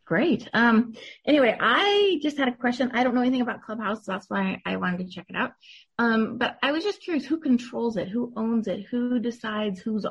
[0.10, 0.50] Great.
[0.54, 2.90] Um, anyway, I just had a question.
[2.96, 5.52] I don't know anything about Clubhouse, so that's why I wanted to check it out.
[6.00, 8.08] Um, but I was just curious, who controls it?
[8.08, 8.88] Who owns it?
[8.90, 10.08] Who decides who's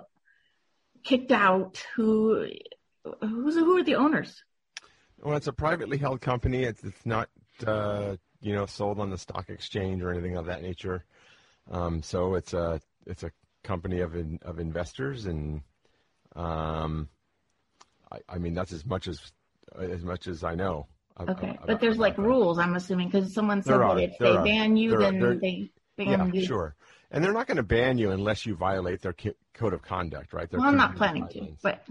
[1.04, 1.82] kicked out?
[1.96, 2.48] Who,
[3.20, 4.42] who's, who are the owners?
[5.22, 6.64] Well, it's a privately held company.
[6.64, 7.28] It's, it's not,
[7.66, 11.04] uh, you know, sold on the stock exchange or anything of that nature.
[11.70, 13.30] Um, so it's a, it's a
[13.64, 15.62] company of, in, of investors and,
[16.36, 17.08] um,
[18.10, 19.20] I, I mean, that's as much as
[19.78, 20.86] as much as I know.
[21.20, 22.22] Okay, about, but there's like that.
[22.22, 22.58] rules.
[22.58, 26.24] I'm assuming because someone said that if they ban you, then are, they ban yeah,
[26.32, 26.44] you.
[26.44, 26.74] sure.
[27.10, 29.14] And they're not going to ban you unless you violate their
[29.54, 30.50] code of conduct, right?
[30.50, 31.82] Their well, I'm not planning to, but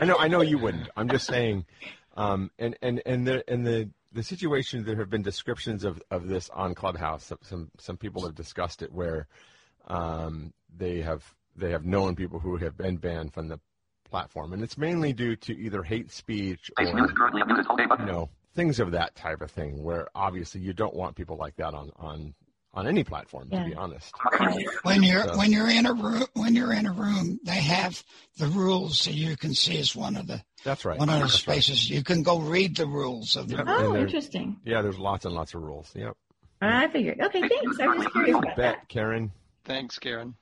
[0.00, 0.88] I know I know you wouldn't.
[0.96, 1.66] I'm just saying,
[2.16, 6.28] um, and and and the and the the situation there have been descriptions of, of
[6.28, 7.32] this on Clubhouse.
[7.42, 9.26] Some some people have discussed it where
[9.88, 11.24] um, they have
[11.56, 13.58] they have known people who have been banned from the
[14.08, 19.14] platform, and it's mainly due to either hate speech or you know things of that
[19.14, 19.82] type of thing.
[19.82, 22.34] Where obviously you don't want people like that on on
[22.72, 23.64] on any platform, yeah.
[23.64, 24.12] to be honest.
[24.82, 25.36] When you're so.
[25.36, 28.02] when you're in a room when you're in a room, they have
[28.38, 31.20] the rules that you can see as one of the that's right one of the
[31.22, 31.90] that's spaces.
[31.90, 31.96] Right.
[31.96, 33.56] You can go read the rules of the.
[33.56, 33.64] Yep.
[33.68, 34.60] Oh, interesting.
[34.64, 35.90] Yeah, there's lots and lots of rules.
[35.94, 36.16] Yep.
[36.62, 37.20] I figured.
[37.20, 37.80] Okay, thanks.
[37.80, 38.88] I was curious about bet, that.
[38.88, 39.32] Karen.
[39.64, 40.34] Thanks, Karen.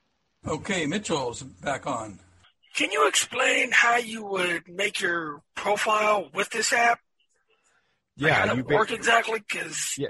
[0.45, 2.19] Okay, Mitchell's back on.
[2.75, 6.99] Can you explain how you would make your profile with this app?
[8.15, 9.39] Yeah, like how you it work exactly?
[9.39, 10.09] Because yeah,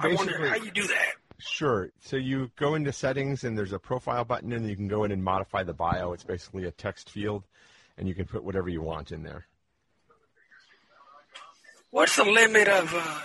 [0.00, 1.12] I wonder how you do that.
[1.40, 1.90] Sure.
[2.00, 5.12] So you go into settings and there's a profile button and you can go in
[5.12, 6.12] and modify the bio.
[6.12, 7.44] It's basically a text field
[7.96, 9.46] and you can put whatever you want in there.
[11.90, 13.20] What's the limit of uh,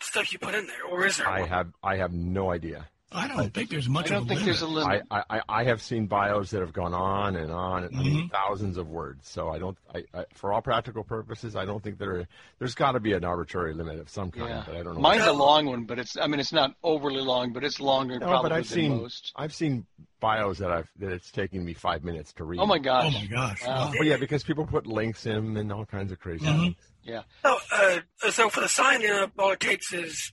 [0.00, 1.28] stuff you put in there, or is there?
[1.28, 1.48] I one?
[1.48, 2.86] have I have no idea.
[3.12, 4.06] I don't think there's much.
[4.10, 4.44] I don't think limit.
[4.46, 5.02] there's a limit.
[5.12, 8.30] I, I, I have seen bios that have gone on and on, and Mhm.
[8.32, 9.28] thousands of words.
[9.30, 9.78] So I don't.
[9.94, 12.26] I, I, for all practical purposes, I don't think there.
[12.58, 14.64] There's got to be an arbitrary limit of some kind, Yeah.
[14.66, 15.00] but I don't know.
[15.00, 18.18] Mine's a long one, but it's I mean it's not overly long, but it's longer
[18.18, 19.32] No, probably but I've than seen most.
[19.36, 19.86] I've seen
[20.18, 22.58] bios that I've that it's taking me five minutes to read.
[22.58, 23.14] Oh my gosh.
[23.14, 23.64] Oh my gosh!
[23.64, 23.84] Wow.
[23.86, 23.92] Wow.
[23.94, 26.58] Well, yeah, because people put links in them and all kinds of crazy Mhm.
[26.60, 26.76] things.
[27.04, 27.22] Yeah.
[27.44, 30.32] So, uh, so for the sign up, all it takes is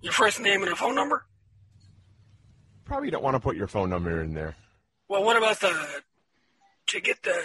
[0.00, 1.26] your first name and a phone number.
[2.86, 4.56] Probably don't want to put your phone number in there.
[5.08, 6.02] Well, what about the
[6.86, 7.38] to get the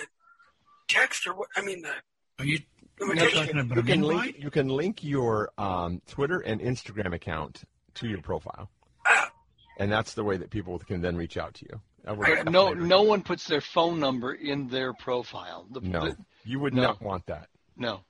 [0.87, 1.49] text or what?
[1.57, 1.91] I mean the
[2.39, 2.59] Are you
[2.99, 7.63] you're talking about You can link you can link your um, Twitter and Instagram account
[7.95, 8.69] to your profile,
[9.07, 9.31] Ah,
[9.77, 11.81] and that's the way that people can then reach out to you.
[12.05, 12.81] That works But no later.
[12.81, 15.65] no one puts their phone number in their profile.
[15.71, 16.83] The, no, the- you would no.
[16.83, 17.47] not want that.
[17.75, 18.01] no.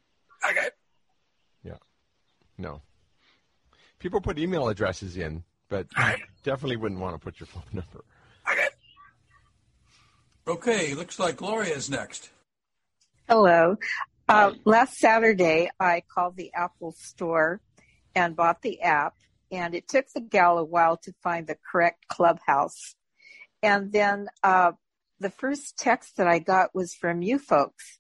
[0.43, 0.71] I got.
[2.57, 2.81] No.
[3.97, 6.19] People put email addresses in, but you Right.
[6.43, 8.03] definitely wouldn't want to put your phone number.
[8.45, 8.71] I got.
[10.47, 12.29] Okay, looks like Gloria's next.
[13.27, 13.77] Hello.
[14.27, 17.61] Uh, last Saturday, I called the Apple store
[18.13, 19.15] and bought the app,
[19.51, 22.95] and it took the gal a while to find the correct clubhouse.
[23.63, 24.73] And then uh,
[25.19, 27.99] the first text that I got was from you folks.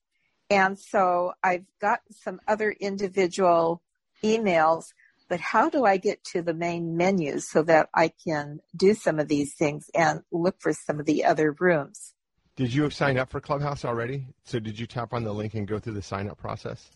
[0.49, 3.81] And so I've got some other individual
[4.23, 4.85] emails,
[5.31, 9.17] but how do I get to the main menu so that I can do some
[9.17, 12.13] of these things and look for some of the other rooms?
[12.57, 14.27] Did you sign up for Clubhouse already?
[14.43, 16.91] So did you tap on the link and go through the sign up process?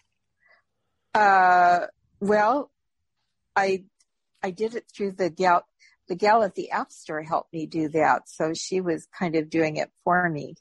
[1.13, 1.86] Uh,
[2.19, 2.71] well,
[3.56, 3.86] I
[4.43, 5.65] I did it through the gal.
[6.10, 9.50] The gal at the App Store helped me do that, so she was kind of
[9.50, 10.56] doing it for me.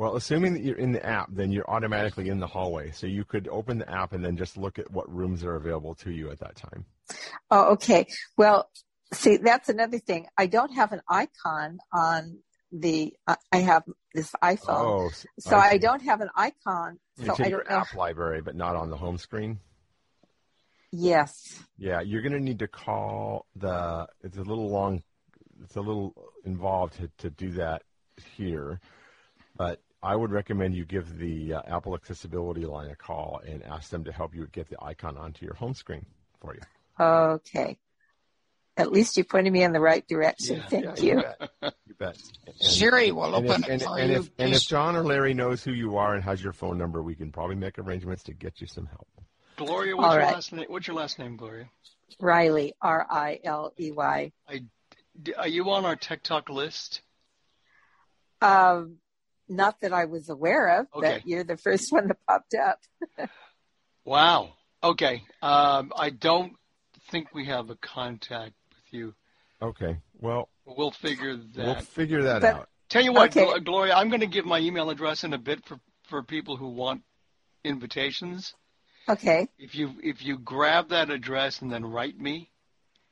[0.00, 2.90] Well, assuming that you're in the app, then you're automatically in the hallway.
[2.90, 5.94] So you could open the app and then just look at what rooms are available
[5.96, 6.86] to you at that time.
[7.50, 8.06] Oh, okay.
[8.38, 8.70] Well,
[9.12, 10.26] see, that's another thing.
[10.38, 12.38] I don't have an icon on
[12.72, 13.12] the.
[13.26, 13.82] Uh, I have
[14.14, 15.78] this iPhone, Oh, so I see.
[15.80, 16.98] don't have an icon.
[17.18, 19.60] So It's in I your app library, but not on the home screen.
[20.92, 21.62] Yes.
[21.76, 24.08] Yeah, you're going to need to call the.
[24.22, 25.02] It's a little long.
[25.62, 26.14] It's a little
[26.46, 27.82] involved to, to do that
[28.38, 28.80] here,
[29.58, 33.90] but I would recommend you give the uh, Apple Accessibility line a call and ask
[33.90, 36.06] them to help you get the icon onto your home screen
[36.40, 36.60] for you.
[36.98, 37.78] Okay.
[38.76, 40.56] At least you pointed me in the right direction.
[40.56, 40.66] Yeah.
[40.68, 41.22] Thank Yeah, you.
[41.22, 41.50] bet.
[41.86, 42.16] You bet.
[42.46, 45.34] And- Siri will and open if, it and, and if, and if John or Larry
[45.34, 48.32] knows who you are and has your phone number, we can probably make arrangements to
[48.32, 49.06] get you some help.
[49.56, 50.34] Gloria, what's All your right.
[50.34, 50.64] last name?
[50.68, 51.68] What's your last name, Gloria?
[52.18, 54.32] Riley, R I L E Y.
[55.36, 57.02] Are you on our Tech Talk list?
[58.40, 58.96] Um,
[59.50, 61.12] not that I was aware of, Okay.
[61.18, 62.80] but you're the first one that popped up.
[64.04, 64.54] Wow.
[64.82, 65.22] Okay.
[65.42, 66.54] Um, I don't
[67.10, 69.14] think we have a contact with you.
[69.60, 69.98] Okay.
[70.18, 71.56] Well, We'll figure that.
[71.66, 72.68] we'll figure that But- out.
[72.88, 73.60] Tell you what, Okay.
[73.60, 76.70] Gloria, I'm going to give my email address in a bit for, for people who
[76.70, 77.02] want
[77.62, 78.54] invitations.
[79.08, 79.48] Okay.
[79.58, 82.50] If you if you grab that address and then write me,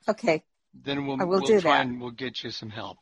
[0.09, 0.43] Okay.
[0.75, 1.87] then we'll I will we'll do try that.
[1.87, 2.99] and we'll get you some help.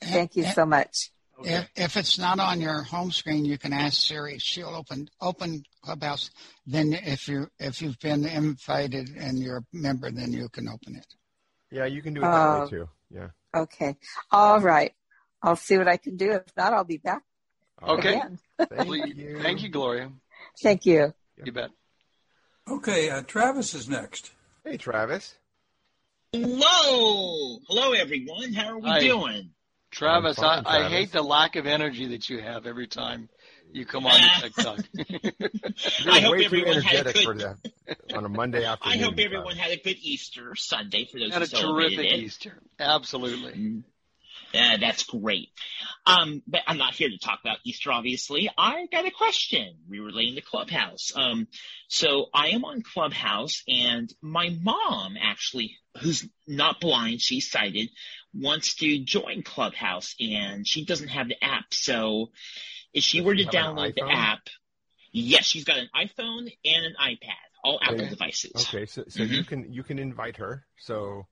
[0.00, 1.10] Thank you so much.
[1.44, 4.38] If, if it's not on your home screen, you can ask Siri.
[4.38, 6.30] She'll open open Clubhouse.
[6.66, 10.96] Then, if you if you've been invited and you're a member, then you can open
[10.96, 11.06] it.
[11.70, 12.88] Yeah, you can do it that Uh, way too.
[13.10, 13.28] Yeah.
[13.54, 13.96] Okay.
[14.30, 14.92] All right.
[15.42, 16.32] I'll see what I can do.
[16.32, 17.22] If not, I'll be back.
[17.82, 18.16] Okay.
[18.16, 18.38] Again.
[18.70, 20.10] Please- Thank you, Gloria.
[20.62, 21.14] Thank you.
[21.44, 21.70] You bet.
[22.68, 24.32] Okay, uh, Travis is next.
[24.64, 25.36] Hey, Travis.
[26.32, 28.52] Hello, hello everyone.
[28.52, 29.00] How are we Hi.
[29.00, 29.50] doing?
[29.90, 33.28] Travis, I'm fine, I, I hate the lack of energy that you have every time
[33.72, 34.80] you come on to Tech Talk.
[35.08, 37.56] You're I hope way too everyone had a energetic for good.
[37.86, 38.98] that on a Monday afternoon.
[39.00, 42.12] I hope everyone had a good Easter Sunday for those Had who a celebrated terrific
[42.12, 42.24] it.
[42.24, 42.62] Easter.
[42.78, 43.82] Absolutely.
[44.52, 45.50] Yeah, that's great.
[46.06, 48.50] Um, but I'm not here to talk about Easter, obviously.
[48.56, 51.12] I got a question We were laying the Clubhouse.
[51.14, 51.48] Um,
[51.88, 57.90] so I am on Clubhouse, and my mom actually, who's not blind, she's sighted,
[58.34, 61.72] wants to join Clubhouse, and she doesn't have the app.
[61.72, 62.30] So
[62.92, 64.40] if she Does were to download the app,
[65.12, 68.10] yes, she's got an iPhone and an iPad, all Apple Okay.
[68.10, 68.52] devices.
[68.56, 69.34] Okay, so so Mm-hmm.
[69.34, 70.64] you can you can invite her.
[70.78, 71.26] So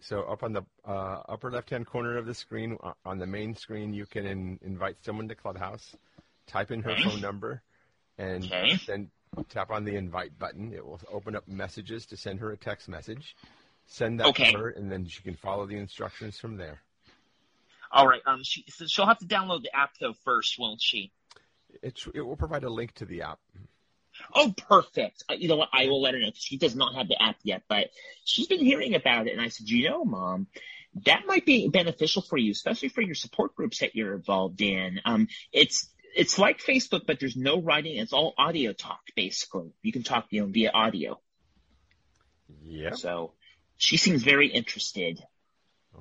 [0.00, 3.26] so up on the uh, upper left hand corner of the screen uh, on the
[3.26, 5.96] main screen, you can in, invite someone to Clubhouse.
[6.46, 7.02] Type in her Okay.
[7.04, 7.62] phone number,
[8.18, 8.78] and Okay.
[8.86, 9.10] then
[9.48, 10.72] tap on the invite button.
[10.72, 13.36] It will open up messages to send her a text message.
[13.92, 14.52] Send that Okay.
[14.52, 16.78] to her, and then she can follow the instructions from there.
[17.90, 18.22] All right.
[18.24, 21.12] Um, she, so she'll have to download the app though first, won't she?
[21.82, 23.40] It it will provide a link to the app.
[24.32, 25.24] Oh, perfect.
[25.28, 25.70] Uh, you know what?
[25.72, 27.90] I will let her know she does not have the app yet, but
[28.24, 29.32] she's been hearing about it.
[29.32, 30.46] And I said, you know, mom,
[31.06, 35.00] that might be beneficial for you, especially for your support groups that you're involved in.
[35.04, 37.96] Um, it's, it's like Facebook, but there's no writing.
[37.96, 39.72] It's all audio talk, basically.
[39.82, 41.20] You can talk, you know, via audio.
[42.62, 42.94] Yeah.
[42.94, 43.32] So
[43.80, 45.20] she seems very interested.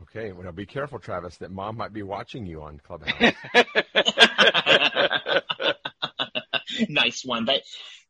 [0.02, 0.34] Okay.
[0.34, 1.38] Well, be careful, Travis.
[1.38, 3.34] That mom might be watching you on Clubhouse.
[6.90, 7.46] nice one.
[7.46, 7.62] But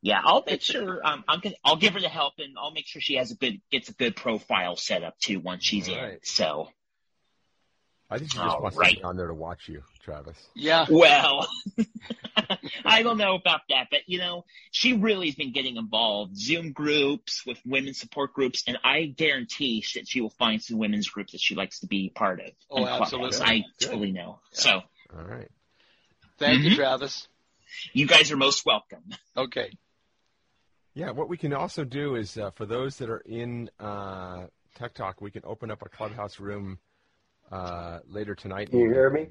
[0.01, 2.87] yeah, I'll make sure um, I'm gonna I'll give her the help and I'll make
[2.87, 6.17] sure she has a good gets a good profile set up too once she's in.
[6.23, 6.69] So
[8.09, 8.91] I think she just All wants right.
[8.93, 10.35] to be on there to watch you, Travis.
[10.55, 10.87] Yeah.
[10.89, 11.47] well,
[12.85, 16.35] I don't know about that, but you know, she really has been getting involved.
[16.35, 21.07] Zoom groups with women support groups, and I guarantee that she will find some women's
[21.07, 22.51] groups that she likes to be part of.
[22.71, 23.01] Oh, in Clubhouse.
[23.13, 23.41] absolutely.
[23.41, 23.85] I Good.
[23.87, 24.39] totally know.
[24.53, 24.81] So
[25.15, 25.49] All right.
[26.39, 26.75] Thank you, Mhm.
[26.75, 27.27] Travis.
[27.93, 29.03] you guys are most welcome.
[29.37, 29.69] Okay.
[30.95, 34.95] Yeah, what we can also do is uh, for those that are in uh, Tech
[34.95, 36.79] Talk, we can open up a clubhouse room
[37.51, 38.69] uh, later tonight.
[38.69, 39.27] Can you hear me?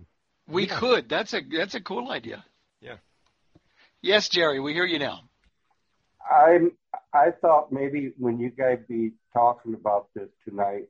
[0.47, 0.79] We Yeah.
[0.79, 1.09] could.
[1.09, 2.45] That's a that's a cool idea.
[2.81, 2.97] Yeah.
[4.01, 5.21] Yes, Jerry, we hear you now.
[6.31, 6.73] I'm.
[7.13, 10.89] I thought maybe when you guys be talking about this tonight,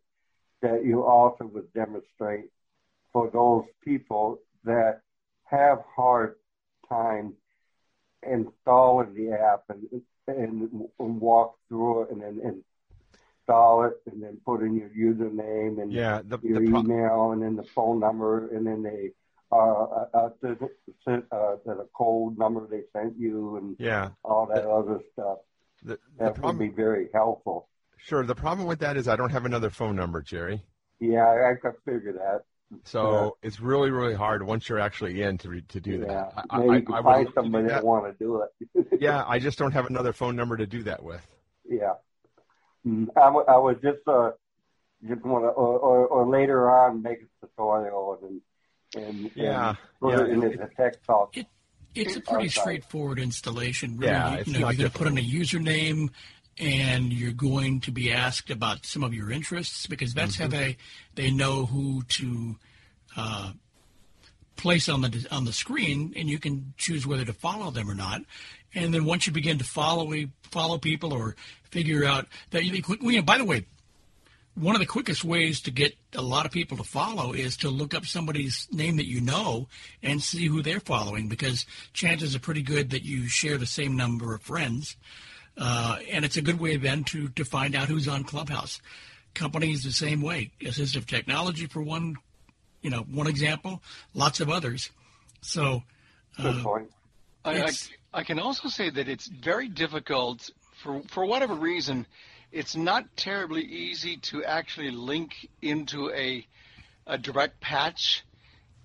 [0.62, 2.47] that you also would demonstrate
[3.12, 5.01] for those people that
[5.45, 6.37] have hard
[6.88, 7.35] time
[8.23, 12.62] installing the app and and, and walk through it and then
[13.48, 17.32] install it and then put in your username and Yeah, the, your the pro- email
[17.32, 19.11] and then the phone number and then they
[19.50, 20.58] uh, uh, uh, the,
[21.06, 24.11] the, uh, the code number they sent you and yeah.
[24.22, 25.38] all that other stuff.
[25.82, 27.68] The, the That would be very helpful.
[27.96, 28.24] sure.
[28.26, 30.62] The problem with that is I don't have another phone number, Jerry.
[31.00, 32.42] Yeah, I, I could figure that.
[32.84, 36.44] So it's really, really hard once you're actually in to re- to do Yeah, that.
[36.50, 37.84] I, maybe I, you can I find love to do somebody that, that.
[37.84, 38.87] want to do it.
[39.00, 41.26] Yeah, I just don't have another phone number to do that with.
[41.68, 41.94] yeah.
[42.88, 44.31] Mm, I, w- I was just uh
[45.07, 48.40] just want to or, or, or later on make a tutorial and
[48.94, 51.35] and, Yeah, and put yeah, it in it- the tech talk.
[51.94, 52.61] It's a pretty Okay.
[52.61, 53.96] straightforward installation.
[53.96, 54.12] Really.
[54.12, 56.11] Yeah, you it's know, not you're going to put in a username,
[56.59, 60.51] and you're going to be asked about some of your interests because that's how Mhm.
[60.51, 60.77] they
[61.14, 62.57] they know who to
[63.16, 63.53] uh,
[64.59, 67.94] place on the on the screen, and you can choose whether to follow them or
[67.94, 68.21] not.
[68.75, 70.12] And then once you begin to follow
[70.51, 71.37] follow people or
[71.71, 73.64] figure out that you, you know, by the way,
[74.55, 77.70] one of the quickest ways to get a lot of people to follow is to
[77.70, 79.68] look up somebody's name that you know
[80.03, 83.97] and see who they're following because chances are pretty good that you share the same
[83.97, 84.97] number of friends.
[85.57, 88.80] Uh, and it's a good way then to, to find out who's on Clubhouse.
[89.35, 90.51] Companies the same way.
[90.61, 92.16] Assistive technology for one,
[92.83, 93.83] you know, one example,
[94.14, 94.91] lots of others.
[95.41, 95.83] So,
[96.37, 96.91] Good uh, point.
[97.45, 97.70] I, I,
[98.14, 100.51] I can also say that it's very difficult
[100.83, 102.07] for for whatever reason.
[102.53, 106.47] It's not terribly easy to actually link into a
[107.07, 108.24] a direct patch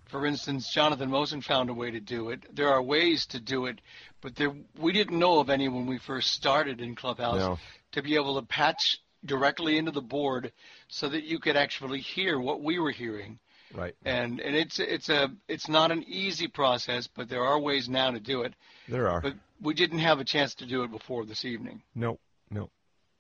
[0.07, 2.43] For instance, Jonathan Mosen found a way to do it.
[2.55, 3.79] There are ways to do it,
[4.21, 7.59] but there we didn't know of any when we first started in Clubhouse No.
[7.93, 10.51] to be able to patch directly into the board
[10.87, 13.39] so that you could actually hear what we were hearing.
[13.73, 13.95] Right.
[14.05, 18.11] And and it's it's a it's not an easy process, but there are ways now
[18.11, 18.53] to do it.
[18.87, 19.21] There are.
[19.21, 21.81] But we didn't have a chance to do it before this evening.
[21.95, 22.19] Nope.
[22.51, 22.71] Nope.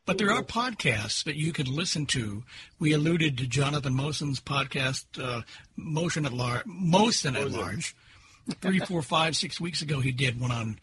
[0.05, 2.43] But there are podcasts that you can listen to.
[2.77, 5.43] We alluded to Jonathan Mosen's podcast, uh,
[5.77, 7.95] Mosen at Large, Mosen at Large.
[8.59, 10.77] Three, four, five, six weeks ago, he did one on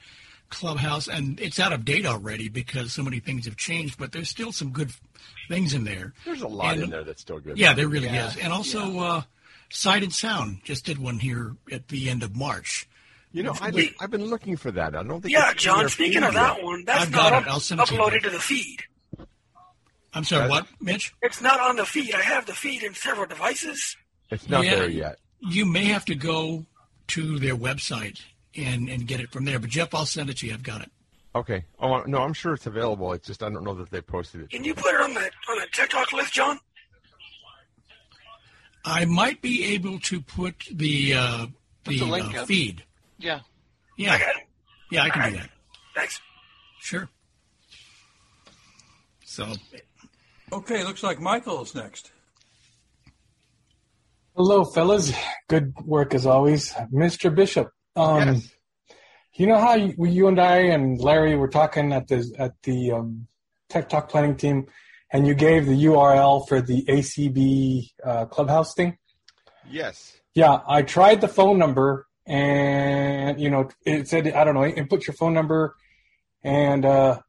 [0.49, 3.99] Clubhouse, and it's out of date already because so many things have changed.
[3.99, 4.91] But there's still some good
[5.49, 6.15] things in there.
[6.25, 7.59] There's a lot And- in there that's still good.
[7.59, 8.29] Yeah, there really Yeah.
[8.29, 8.37] is.
[8.39, 9.23] And also, uh,
[9.71, 12.89] Sight and Sound just did one here at the end of March.
[13.33, 14.97] You know, I've been, I've been looking for that.
[14.97, 15.33] I don't think.
[15.33, 15.89] Yeah, it's John.
[15.89, 16.65] Speaking of that yet.
[16.65, 17.49] one, that's I've got not it.
[17.49, 18.01] I'll send it to you.
[18.01, 18.83] uploaded to the feed.
[20.13, 21.15] I'm sorry, what, Mitch?
[21.23, 22.13] It's not on the feed.
[22.15, 23.97] I have the feed in several devices.
[24.31, 24.77] It's not Yeah.
[24.77, 25.19] there yet.
[25.39, 26.67] You may have to go
[27.09, 28.21] to their website
[28.57, 29.61] and, and get it from there.
[29.61, 30.55] But Jeff, I'll send it to you.
[30.55, 30.91] I've got it.
[31.33, 31.65] Okay.
[31.79, 33.13] Oh no, I'm sure it's available.
[33.13, 34.51] It's just I don't know that they posted it.
[34.51, 36.59] Can you put it on the on the Tech Talk list, John?
[38.85, 41.47] I might be able to put the uh,
[41.85, 42.85] Put the the link uh, feed.
[43.19, 43.41] Yeah.
[43.97, 44.19] Yeah,
[44.91, 45.51] yeah, I can do that.
[45.95, 46.21] Thanks.
[46.81, 47.09] Sure.
[49.25, 49.53] So,
[50.53, 52.11] Okay, looks like Michael's next.
[54.35, 55.13] Hello, fellas.
[55.49, 57.35] Good work as always, Mr.
[57.35, 57.71] Bishop.
[57.95, 58.43] Um,
[59.35, 62.93] You know how you, you and I and Larry were talking at the at the
[62.93, 63.27] um,
[63.69, 64.67] Tech Talk planning team,
[65.13, 68.99] and you gave the URL for the ACB uh, clubhouse thing.
[69.69, 70.17] Yes.
[70.35, 75.07] Yeah, I tried the phone number, and you know it said I don't know, input
[75.07, 75.75] your phone number,
[76.43, 77.21] and uh,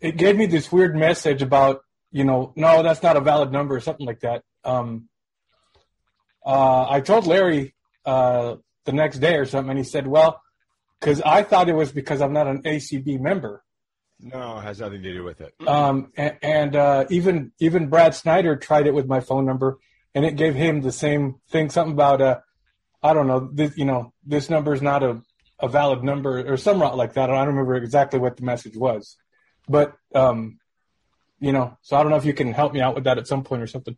[0.00, 3.76] it gave me this weird message about you know no, that's not a valid number
[3.76, 4.42] or something like that.
[4.64, 5.08] Um,
[6.44, 7.74] uh, I told Larry
[8.04, 10.40] uh, the next day or something, and he said, well,
[10.98, 13.62] because I thought it was because I'm not an ACB member.
[14.22, 15.54] No, it has nothing to do with it.
[15.66, 19.78] Um, and and uh, even even Brad Snyder tried it with my phone number,
[20.14, 21.70] and it gave him the same thing.
[21.70, 22.40] Something about uh,
[23.02, 25.22] I don't know, this, you know, this number is not a,
[25.58, 27.30] a valid number or some rot like that.
[27.30, 29.16] I don't remember exactly what the message was,
[29.68, 30.58] but um,
[31.38, 33.26] you know, so I don't know if you can help me out with that at
[33.26, 33.96] some point or something.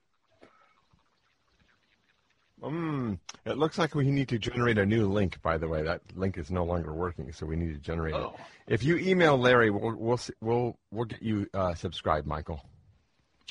[2.63, 5.41] Mm, it looks like we need to generate a new link.
[5.43, 8.35] By the way, that link is no longer working, so we need to generate Oh.
[8.67, 8.75] it.
[8.75, 12.65] If you email Larry, we'll we'll we'll, we'll get you uh, subscribed, Michael.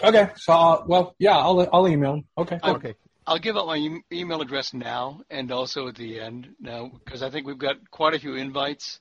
[0.02, 2.26] Okay, so uh, well, yeah, I'll I'll email him.
[2.38, 2.76] Okay, cool.
[2.76, 2.96] Okay.
[3.28, 7.22] I'll give out my e- email address now and also at the end now because
[7.22, 9.00] I think we've got quite a few invites,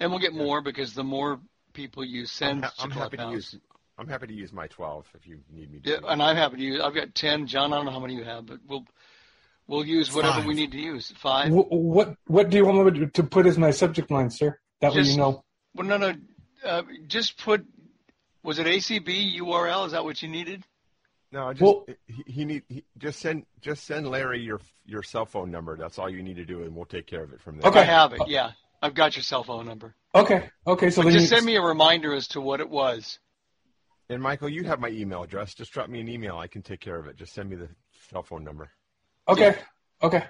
[0.00, 1.40] and we'll get more because the more
[1.72, 3.56] people you I'm, send ha- I'm to happy to use
[3.96, 5.90] I'm happy to use my 12 if you need me to.
[5.90, 6.80] Yeah, and I'm happy to use.
[6.82, 7.46] I've got ten.
[7.46, 8.86] John, I don't know how many you have, but we'll
[9.66, 10.46] we'll use whatever Five.
[10.46, 11.12] we need to use.
[11.18, 11.50] Five.
[11.52, 14.58] Wh- what what do you want me to put as my subject line, sir?
[14.80, 15.44] That way you know.
[15.74, 16.14] Well, no, no.
[16.64, 17.64] Uh, just put.
[18.42, 19.86] Was it ACB URL?
[19.86, 20.64] Is that what you needed?
[21.32, 25.26] No, just Well- he, he need he, just send just send Larry your your cell
[25.26, 25.76] phone number.
[25.76, 27.70] That's all you need to do, and we'll take care of it from there.
[27.70, 27.80] Okay.
[27.80, 28.20] I have it.
[28.28, 29.94] Yeah, I've got your cell phone number.
[30.14, 33.18] Okay, okay, so just you, send me a reminder as to what it was.
[34.08, 35.54] And Michael, you have my email address.
[35.54, 36.36] Just drop me an email.
[36.36, 37.16] I can take care of it.
[37.16, 37.68] Just send me the
[38.10, 38.70] cell phone number.
[39.28, 39.56] Okay,
[40.02, 40.24] okay,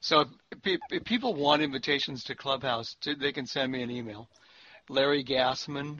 [0.00, 0.26] So
[0.64, 4.28] if, if people want invitations to Clubhouse, they can send me an email.
[4.88, 5.98] Larry Gassman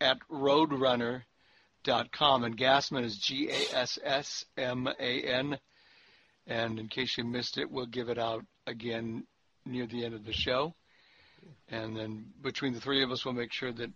[0.00, 2.44] at roadrunner.com.
[2.44, 5.58] And Gassman is G A S S M A N.
[6.46, 9.26] And in case you missed it, we'll give it out again
[9.64, 10.74] near the end of the show.
[11.68, 13.90] And then between the three of us, we'll make sure that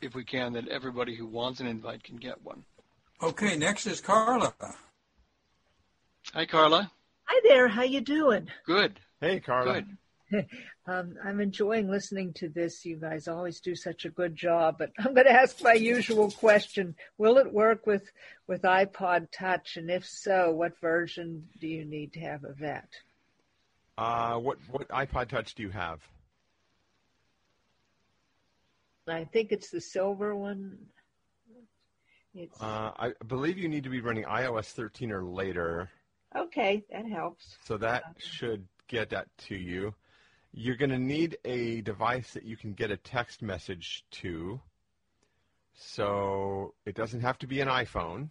[0.00, 2.64] if we can, that everybody who wants an invite can get one.
[3.22, 4.54] Okay, next is Carla.
[6.32, 6.90] Hi, Carla.
[7.24, 7.66] Hi there.
[7.66, 8.48] How you doing?
[8.64, 9.00] Good.
[9.20, 9.82] Hey, Carla.
[9.82, 9.96] Good.
[10.86, 12.84] Um, I'm enjoying listening to this.
[12.84, 14.76] You guys always do such a good job.
[14.78, 18.10] But I'm going to ask my usual question: Will it work with
[18.48, 19.76] with iPod Touch?
[19.76, 22.88] And if so, what version do you need to have of that?
[23.98, 26.00] Uh, what what iPod Touch do you have?
[29.08, 30.78] I think it's the silver one.
[32.34, 35.90] It's Uh, I believe you need to be running iOS 13 or later,
[36.36, 36.84] okay.
[36.90, 37.56] That helps.
[37.64, 39.94] so that should get that to you.
[40.52, 44.60] You're going to need a device that you can get a text message to.
[45.74, 48.30] So it doesn't have to be an iPhone.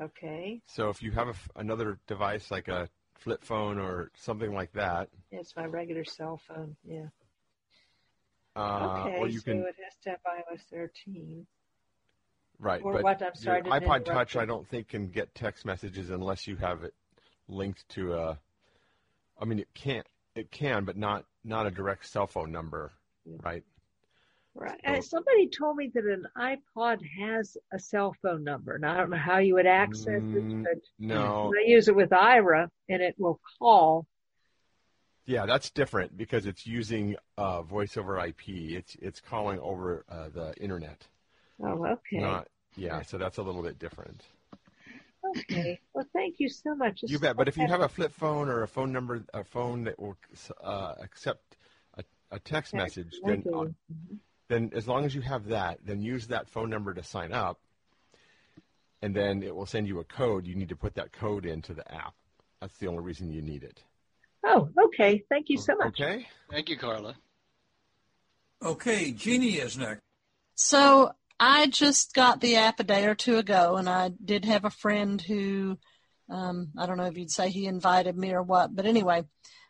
[0.00, 0.62] Okay.
[0.66, 5.08] So if you have a another device like a flip phone or something like that,
[5.30, 6.76] It's my regular cell phone.
[6.84, 7.06] Yeah.
[8.56, 9.16] uh, okay.
[9.18, 11.46] or you so can it has to have iOS 13.
[12.58, 12.82] right.
[12.82, 13.22] or but what?
[13.22, 14.36] I'm sorry, your iPod Touch.
[14.36, 16.94] I don't think can get text messages unless you have it
[17.48, 18.38] linked to a
[19.38, 20.06] I mean, it can't.
[20.34, 22.92] It can, but not not a direct cell phone number,
[23.42, 23.64] right?
[24.54, 24.80] Right.
[24.86, 29.10] Uh, somebody told me that an iPod has a cell phone number, and I don't
[29.10, 31.52] know how you would access Mm, it, but no.
[31.58, 34.06] I use it with Aira, and it will call.
[35.26, 38.48] Yeah, that's different because it's using uh, voice over IP.
[38.48, 41.08] It's it's calling over uh, the internet.
[41.62, 42.20] Oh, okay.
[42.20, 44.24] Not yeah, so that's a little bit different.
[45.24, 45.80] Okay.
[45.94, 47.00] Well, thank you so much.
[47.02, 47.36] You bet.
[47.36, 50.16] But if you have a flip phone or a phone number, a phone that will
[50.62, 51.56] uh, accept
[51.96, 53.72] a, a text message, then uh, Okay.
[54.48, 57.58] then as long as you have that, then use that phone number to sign up,
[59.02, 60.46] and then it will send you a code.
[60.46, 62.14] You need to put that code into the app.
[62.60, 63.82] That's the only reason you need it.
[64.44, 65.24] Oh, okay.
[65.30, 66.00] Thank you so much.
[66.00, 66.26] Okay.
[66.50, 67.16] Thank you, Carla.
[68.62, 70.00] Okay, Jeannie is next.
[70.54, 74.64] So I just got the app a day or two ago, and I did have
[74.64, 75.78] a friend who,
[76.30, 79.24] um, I don't know if you'd say he invited me or what, but anyway,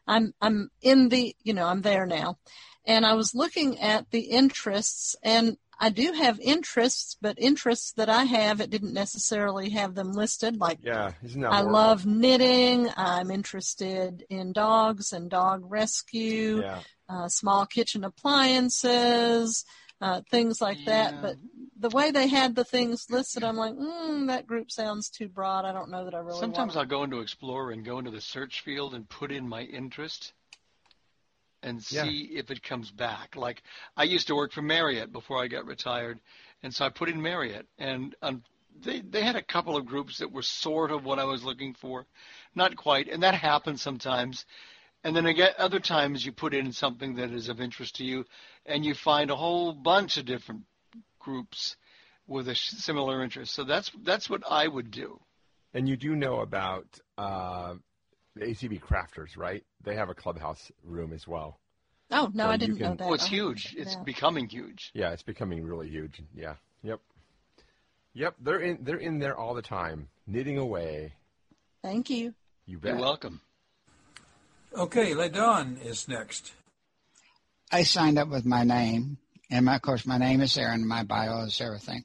[0.07, 2.39] I'm I'm in the you know I'm there now,
[2.87, 8.09] and I was looking at the interests, and I do have interests, but interests that
[8.09, 10.59] I have, it didn't necessarily have them listed.
[10.59, 11.73] Like Yeah, isn't that I horrible?
[11.73, 12.89] love knitting.
[12.97, 16.81] I'm interested in dogs and dog rescue, Yeah.
[17.09, 19.65] uh, small kitchen appliances,
[20.05, 21.15] uh, things like that.
[21.23, 21.37] But
[21.79, 25.65] the way they had the things listed, I'm like, mm, that group sounds too broad.
[25.65, 28.11] I don't know that I really Sometimes want I'll go into Explorer and go into
[28.11, 30.35] the search field and put in my interest
[31.63, 32.05] and Yeah.
[32.05, 33.35] see if it comes back.
[33.35, 33.63] Like
[33.97, 36.21] I used to work for Marriott before I got retired,
[36.63, 38.43] and so I put in Marriott, and um,
[38.83, 41.73] they they had a couple of groups that were sort of what I was looking
[41.73, 42.07] for,
[42.55, 44.45] not quite, and that happens sometimes.
[45.05, 48.25] And then again, other times you put in something that is of interest to you,
[48.65, 50.63] and you find a whole bunch of different
[51.19, 51.77] groups
[52.27, 53.55] with a similar interest.
[53.55, 55.21] So that's that's what I would do.
[55.75, 56.87] And you do know about
[57.19, 57.75] uh,
[58.35, 59.63] the ACB Crafters, right?
[59.83, 61.59] They have a clubhouse room as well.
[62.11, 63.05] Oh no, So I didn't can- know that.
[63.05, 63.75] Oh, it's I'll have to huge.
[63.77, 64.05] It's out.
[64.07, 64.91] becoming huge.
[64.95, 66.23] Yeah, it's becoming really huge.
[66.35, 66.55] Yeah.
[66.83, 67.01] Yep.
[68.15, 68.37] Yep.
[68.41, 68.79] They're in.
[68.85, 71.13] They're in there all the time, knitting away.
[71.83, 72.33] Thank you.
[72.65, 72.93] You bet.
[72.93, 73.41] You're welcome.
[74.77, 76.53] Okay, Ledon is next.
[77.71, 79.19] I signed up with my name,
[79.49, 82.05] and my, of course my name is there, and my bio is everything.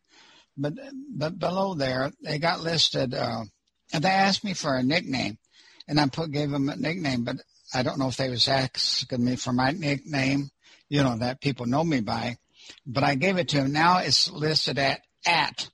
[0.55, 0.73] But
[1.15, 3.43] but below there, they got listed, uh,
[3.91, 5.39] and they asked me for a nickname,
[5.87, 7.37] and I put gave them a nickname, but
[7.73, 10.51] I don't know if they was asking me for my nickname,
[10.89, 12.37] you know, that people know me by.
[12.85, 13.71] But I gave it to them.
[13.71, 15.69] Now it's listed at at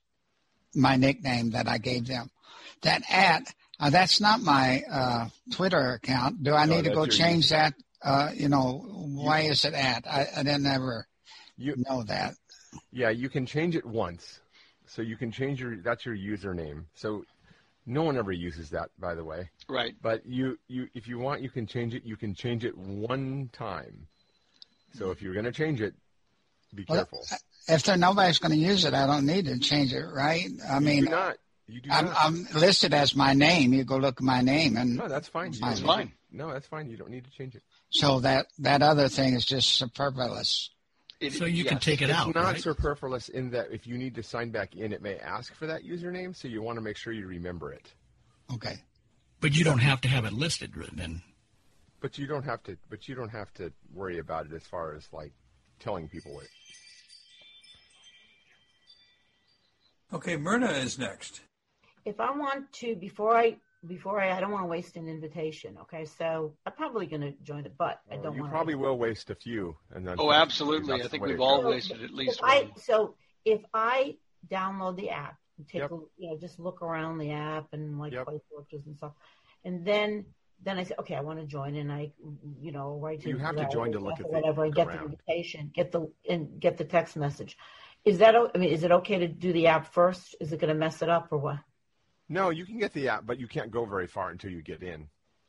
[0.74, 2.30] my nickname that I gave them.
[2.84, 6.44] That at uh, that's not my uh, Twitter account.
[6.44, 7.74] Do I No, need to go your change that?
[8.02, 10.06] Uh, you know, why is it at?
[10.08, 11.08] I, I didn't ever
[11.58, 12.36] You know that.
[12.92, 14.40] Yeah, you can change it once.
[14.88, 16.86] So you can change your that's your username.
[16.94, 17.26] So
[17.86, 19.50] no one ever uses that, by the way.
[19.68, 19.96] Right.
[20.02, 22.04] But you, you if you want, you can change it.
[22.06, 24.08] You can change it one time.
[24.94, 25.94] So if you're going to change it,
[26.74, 27.26] be Well, careful.
[27.68, 30.48] If there nobody's going to use it, I don't need to change it, right?
[30.70, 31.38] I You mean, do not.
[31.68, 32.10] You do I'm.
[32.16, 33.74] I'm listed as my name.
[33.74, 35.52] You go look at my name, and no, that's fine.
[35.60, 36.08] That's fine.
[36.08, 36.90] to- No, that's fine.
[36.90, 37.64] You don't need to change it.
[37.90, 40.70] so that that other thing is just superfluous.
[41.32, 42.62] So you can take it it's out, It's not right?
[42.62, 45.84] superfluous in that if you need to sign back in, it may ask for that
[45.84, 46.36] username.
[46.36, 47.94] So you want to make sure you remember it.
[48.54, 48.76] Okay.
[49.42, 51.24] But you don't have to have it listed then.
[52.02, 52.78] But you don't have to.
[52.90, 55.32] But you don't have to worry about it as far as like
[55.80, 56.48] telling people it.
[60.14, 61.42] Okay, Myrna is next.
[62.06, 65.78] If I want to before I before I I don't want to waste an invitation.
[65.84, 68.98] Okay, so I'm probably going to join it, but I don't You want probably will
[68.98, 71.02] waste a few, and then Oh, absolutely.
[71.02, 71.74] I think we've all goes.
[71.74, 72.72] wasted at least if I one.
[72.78, 74.18] so if I
[74.50, 75.92] download the app and take Yep.
[75.92, 79.14] a, you know just look around the app and like play filters and stuff,
[79.64, 80.26] and then
[80.64, 82.12] then I say okay I want to join and I
[82.62, 84.92] you know write to You have to join to look at whatever and look get
[84.98, 87.58] the invitation get the and get the text message.
[88.04, 90.36] Is that I mean is it okay to do the app first?
[90.40, 91.58] Is it going to mess it up or what?
[92.28, 94.82] No, you can get the app, but you can't go very far until you get
[94.82, 95.08] in.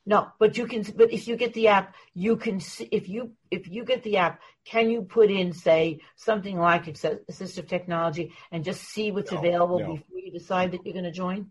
[0.08, 0.82] No, but you can.
[0.94, 2.60] But if you get the app, you can.
[2.60, 6.84] See, if you if you get the app, can you put in say something like
[6.84, 9.94] assistive technology and just see what's No, available no.
[9.94, 11.50] before you decide that you're going to join?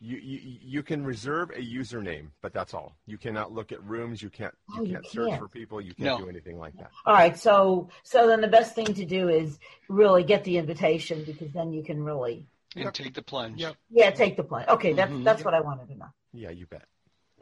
[0.00, 2.96] You, you you can reserve a username, but that's all.
[3.06, 4.22] You cannot look at rooms.
[4.22, 5.42] You can't you Oh, you can't search can't.
[5.42, 5.80] for people.
[5.80, 6.24] You can't No.
[6.24, 6.90] do anything like that.
[7.04, 7.38] All right.
[7.38, 9.58] So so then the best thing to do is
[9.88, 12.46] really get the invitation because then you can really
[12.76, 13.60] And take the plunge.
[13.60, 13.76] Yep.
[13.90, 14.68] yeah take the plunge.
[14.68, 15.24] Okay, that's Mhm.
[15.24, 16.06] that's what I wanted to know.
[16.32, 16.84] Yeah, you bet.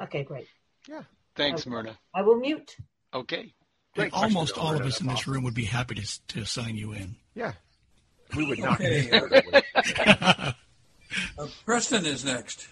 [0.02, 0.48] Okay, great.
[0.88, 1.02] Yeah.
[1.36, 1.70] Thanks, Okay.
[1.70, 1.98] Myrna.
[2.14, 2.76] I will mute.
[3.14, 3.54] Okay.
[3.96, 6.92] And almost all of us in this room would be happy to, to sign you
[6.92, 7.16] in.
[7.34, 7.52] Yeah.
[8.36, 8.80] We would not.
[8.80, 10.52] Okay.
[11.36, 12.68] Uh, Preston is next.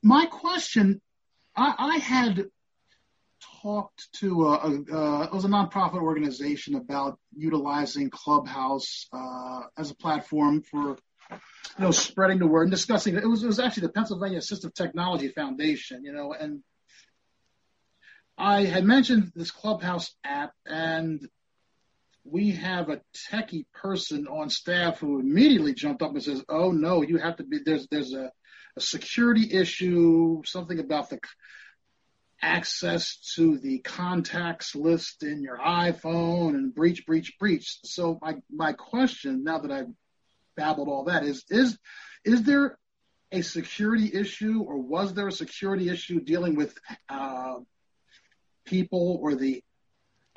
[0.00, 1.00] my question
[1.56, 2.46] I, I had
[3.62, 9.90] talked to a, a, uh, it was a nonprofit organization about utilizing Clubhouse uh, as
[9.90, 10.98] a platform for
[11.30, 13.28] you know spreading the word and discussing it.
[13.28, 16.62] Was it was actually the Pennsylvania Assistive Technology Foundation, you know, and
[18.36, 21.26] I had mentioned this Clubhouse app and
[22.30, 23.00] we have a
[23.30, 27.44] techie person on staff who immediately jumped up and says, "Oh no, you have to
[27.44, 28.30] be there's there's a,
[28.76, 31.18] a security issue, something about the
[32.40, 38.72] access to the contacts list in your iPhone and breach, breach, breach." So my my
[38.72, 39.92] question, now that I've
[40.58, 41.78] babbled all that, is is
[42.24, 42.76] is there
[43.32, 46.76] a security issue, or was there a security issue dealing with
[47.08, 47.56] uh,
[48.66, 49.62] people or the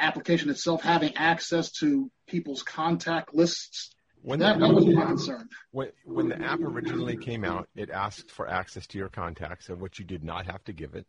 [0.02, 3.94] application itself having access to people's contact lists.
[4.24, 5.50] When that, the, was my concern.
[5.72, 9.80] When, when the app originally came out, it asked for access to your contacts, of
[9.80, 11.06] which you did not have to give it.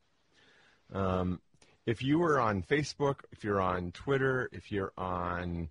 [0.95, 1.41] Um,
[1.85, 5.69] if you were on Facebook, if you're on Twitter, if you're on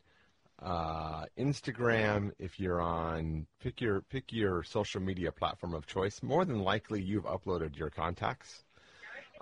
[0.62, 6.46] uh, Instagram, if you're on pick your pick your social media platform of choice, more
[6.46, 8.64] than likely you've uploaded your contacts.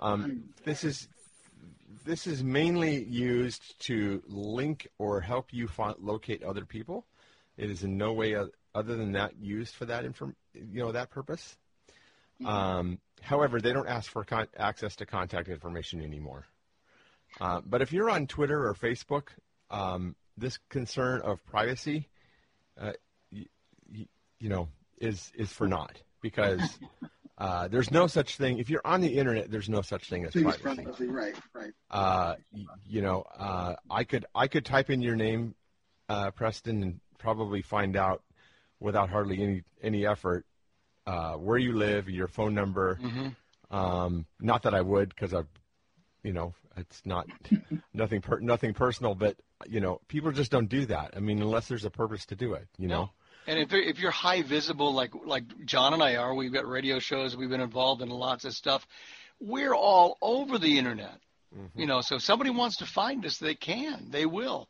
[0.00, 1.08] Um, this is
[2.06, 7.06] this is mainly used to link or help you find, locate other people.
[7.58, 8.34] It is in no way
[8.74, 11.56] other than that used for that inform, you know, that purpose.
[12.44, 16.46] Um, however, they don't ask for con- access to contact information anymore.
[17.38, 19.28] Uh, but if you're on Twitter or Facebook,
[19.70, 22.08] um, this concern of privacy,
[22.80, 22.92] uh,
[23.32, 23.46] y-
[23.92, 24.68] y- you know,
[24.98, 26.78] is is for naught because
[27.38, 28.58] uh, there's no such thing.
[28.58, 30.82] If you're on the internet, there's no such thing as privacy.
[30.82, 31.06] privacy.
[31.06, 31.72] Right, right.
[31.90, 35.54] Uh, y- you know, uh, I could I could type in your name,
[36.08, 38.22] uh, Preston, and probably find out
[38.80, 40.46] without hardly any any effort
[41.06, 42.98] uh, where you live, your phone number.
[43.02, 43.36] Mhm.
[43.70, 45.42] Um, not that I would, because I,
[46.22, 47.26] you know, it's not
[47.94, 49.36] nothing per, nothing personal, but
[49.68, 51.14] you know, people just don't do that.
[51.16, 52.68] I mean, unless there's a purpose to do it.
[52.78, 53.10] You know.
[53.46, 56.98] And if if you're high visible, like like John and I are, we've got radio
[56.98, 58.86] shows, we've been involved in lots of stuff.
[59.40, 61.18] We're all over the internet,
[61.56, 61.80] Mm-hmm.
[61.80, 62.00] you know.
[62.00, 64.68] So if somebody wants to find us, they can, they will,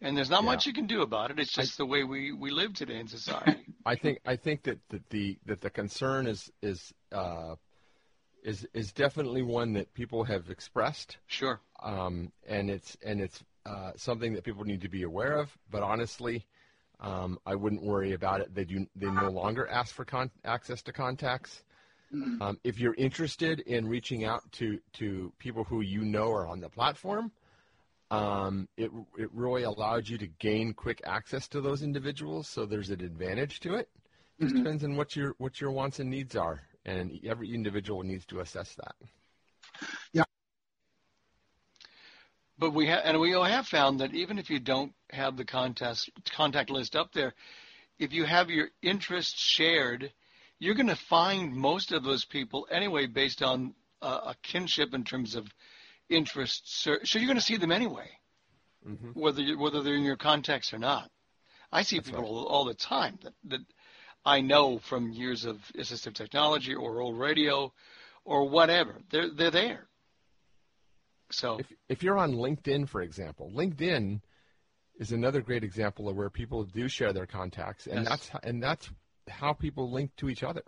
[0.00, 0.50] and there's not Yeah.
[0.52, 1.38] much you can do about it.
[1.38, 3.66] It's just the way we we live today in society.
[3.84, 7.56] I think I think that, that the that the concern is is uh,
[8.48, 11.18] is is definitely one that people have expressed.
[11.26, 11.60] Sure.
[11.82, 15.56] Um, and it's and it's uh, something that people need to be aware of.
[15.70, 16.46] But honestly,
[17.00, 18.54] um, I wouldn't worry about it.
[18.54, 21.62] They do they no longer ask for con- access to contacts.
[22.40, 26.60] Um, if you're interested in reaching out to to people who you know are on
[26.60, 27.32] the platform,
[28.10, 32.48] um, it it really allows you to gain quick access to those individuals.
[32.48, 33.88] So there's an advantage to it.
[34.40, 34.62] Just Mhm.
[34.62, 38.40] depends on what your what your wants and needs are, and every individual needs to
[38.40, 38.94] assess that.
[40.12, 40.24] Yeah.
[42.58, 46.10] But we have, and we have found that even if you don't have the contest
[46.34, 47.34] contact list up there,
[47.98, 50.12] if you have your interests shared,
[50.58, 55.04] you're going to find most of those people anyway based on uh, a kinship in
[55.04, 55.46] terms of
[56.08, 56.82] interests.
[56.82, 58.08] So so you're going to see them anyway,
[59.14, 61.10] whether you, whether they're in your contacts or not.
[61.70, 63.60] I see people all, all the time that, that
[64.24, 67.72] I know from years of assistive technology or old radio
[68.24, 68.96] or whatever.
[69.10, 69.86] They're they're there.
[71.30, 74.20] So if if you're on LinkedIn, for example, LinkedIn
[74.98, 78.08] is another great example of where people do share their contacts, and Yes.
[78.08, 78.90] that's and that's
[79.28, 80.62] how people link to each other.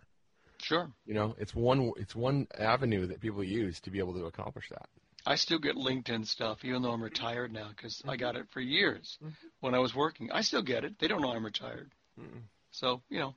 [0.58, 0.90] Sure.
[1.06, 4.68] You know, it's one it's one avenue that people use to be able to accomplish
[4.70, 4.88] that.
[5.26, 8.20] I still get LinkedIn stuff, even though I'm retired now, because I mm-hmm.
[8.20, 9.48] got it for years mm-hmm.
[9.60, 10.30] when I was working.
[10.32, 10.98] I still get it.
[10.98, 11.92] They don't know I'm retired.
[12.70, 13.34] So, you know,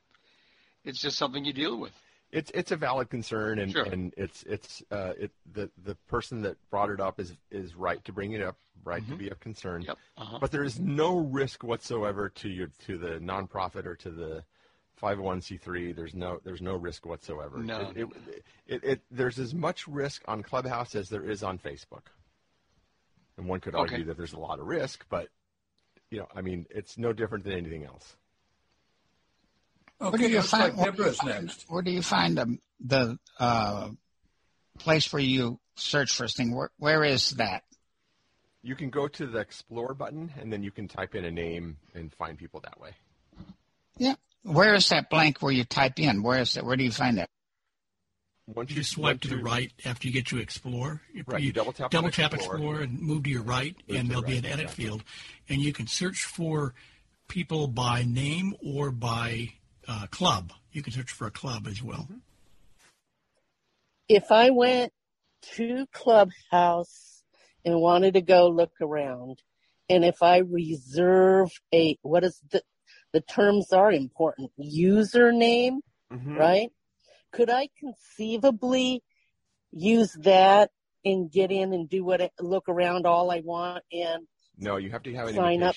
[0.84, 1.92] it's just something you deal with.
[2.30, 3.84] It's it's a valid concern, and, Sure.
[3.84, 8.04] and it's it's uh, it the the person that brought it up is is right
[8.04, 9.82] to bring it up, right to be of concern.
[9.82, 9.98] Yep.
[10.18, 10.38] Uh-huh.
[10.40, 14.44] But there is no risk whatsoever to your to the nonprofit or to the
[15.00, 15.94] 501c3.
[15.94, 17.58] There's no there's no risk whatsoever.
[17.58, 17.92] No.
[17.94, 22.06] It, it, it, it, there's as much risk on Clubhouse as there is on Facebook.
[23.36, 24.04] And one could argue Okay.
[24.04, 25.28] that there's a lot of risk, but
[26.10, 28.16] you know, I mean, it's no different than anything else.
[29.98, 31.64] Where do you find, like where, Deborah's find next.
[31.68, 33.88] where do you find the, the uh,
[34.78, 36.54] place where you search for this thing?
[36.54, 37.62] Where, where is that?
[38.62, 41.76] You can go to the explore button and then you can type in a name
[41.94, 42.90] and find people that way.
[43.98, 44.14] Yeah.
[44.42, 46.22] Where is that blank where you type in?
[46.22, 46.64] Where is that?
[46.64, 47.28] Where do you find that?
[48.46, 51.00] Once You just swipe to the right after you get to Explore.
[51.14, 52.56] You, Right, you you double tap double tap Explore.
[52.56, 54.84] Explore and move to your right, and there'll the be an edit exactly.
[54.84, 55.04] field,
[55.48, 56.74] and you can search for
[57.26, 59.54] people by name or by
[59.88, 60.52] uh, club.
[60.72, 62.08] You can search for a club as well.
[64.08, 64.92] If I went
[65.56, 67.22] to Clubhouse
[67.64, 69.40] and wanted to go look around,
[69.88, 72.62] and if I reserve a what is the
[73.12, 75.78] the terms are important username,
[76.12, 76.36] Mhm.
[76.36, 76.70] right?
[77.32, 79.02] Could I conceivably
[79.72, 80.70] use that
[81.04, 84.26] and get in and do what I, look around all I want and
[84.56, 85.76] No, you have to have an Sign up.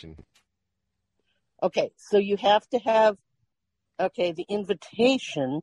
[1.64, 3.18] Okay, so you have to have
[4.00, 5.62] okay the invitation.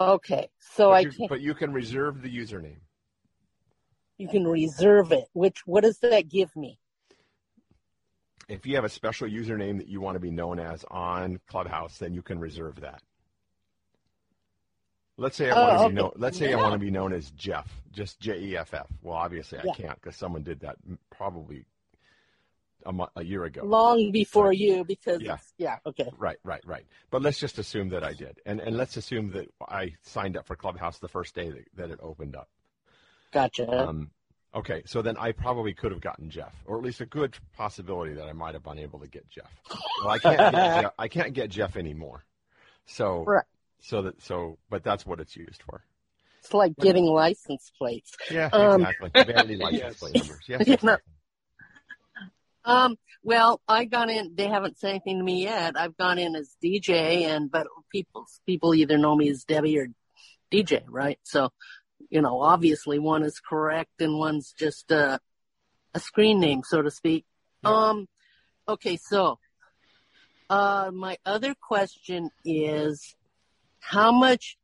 [0.00, 2.80] Okay, so but I can but you can reserve the username.
[4.18, 5.26] you can reserve it.
[5.34, 6.78] Which what does that give me?
[8.48, 11.98] If you have a special username that you want to be known as on Clubhouse,
[11.98, 13.02] then you can reserve that.
[15.18, 15.88] Let's say I Oh, want to okay.
[15.90, 16.12] be known.
[16.16, 18.88] Let's say I want to be known as Jeff, just J E F F.
[19.02, 19.72] Well, obviously I Yeah.
[19.74, 20.76] can't because someone did that
[21.10, 21.66] probably
[22.86, 23.64] a, mo- a year ago.
[23.64, 25.38] Long before you because Yeah.
[25.58, 26.86] yeah okay Right, right, right.
[27.10, 30.46] But let's just assume that I did, and and let's assume that I signed up
[30.46, 32.48] for Clubhouse the first day that, that it opened up.
[33.32, 33.66] gotcha.
[33.68, 34.10] Um,
[34.54, 38.14] okay, so then I probably could have gotten Jeff, or at least a good possibility
[38.14, 39.50] that I might have been able to get Jeff.
[39.98, 40.50] Well, I can't.
[40.50, 42.24] Get Jeff, I can't get Jeff anymore.
[42.86, 43.44] So, Right.
[43.80, 45.82] so that so, but that's what it's used for.
[46.40, 48.12] It's like getting license plates.
[48.30, 49.12] Yeah, Um, exactly.
[49.24, 49.96] Vanity license Yes.
[49.96, 50.44] plate numbers.
[50.48, 51.00] Yes, You yes, know, yes.
[52.64, 54.34] Um, well, I got in.
[54.34, 55.74] They haven't said anything to me yet.
[55.76, 59.88] I've gone in as DJ, and but people people either know me as Debbie or
[60.52, 61.18] DJ, right?
[61.22, 61.50] So,
[62.10, 65.18] you know, obviously one is correct and one's just uh,
[65.94, 67.24] a screen name, so to speak.
[67.64, 68.08] Um,
[68.68, 69.38] okay, so
[70.50, 73.14] uh, my other question is,
[73.80, 74.56] how much?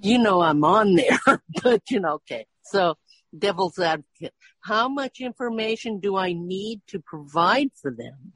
[0.00, 1.18] You know, I'm on there,
[1.62, 2.46] but you know, okay.
[2.64, 2.96] So,
[3.36, 8.32] devil's advocate, how much information do I need to provide for them?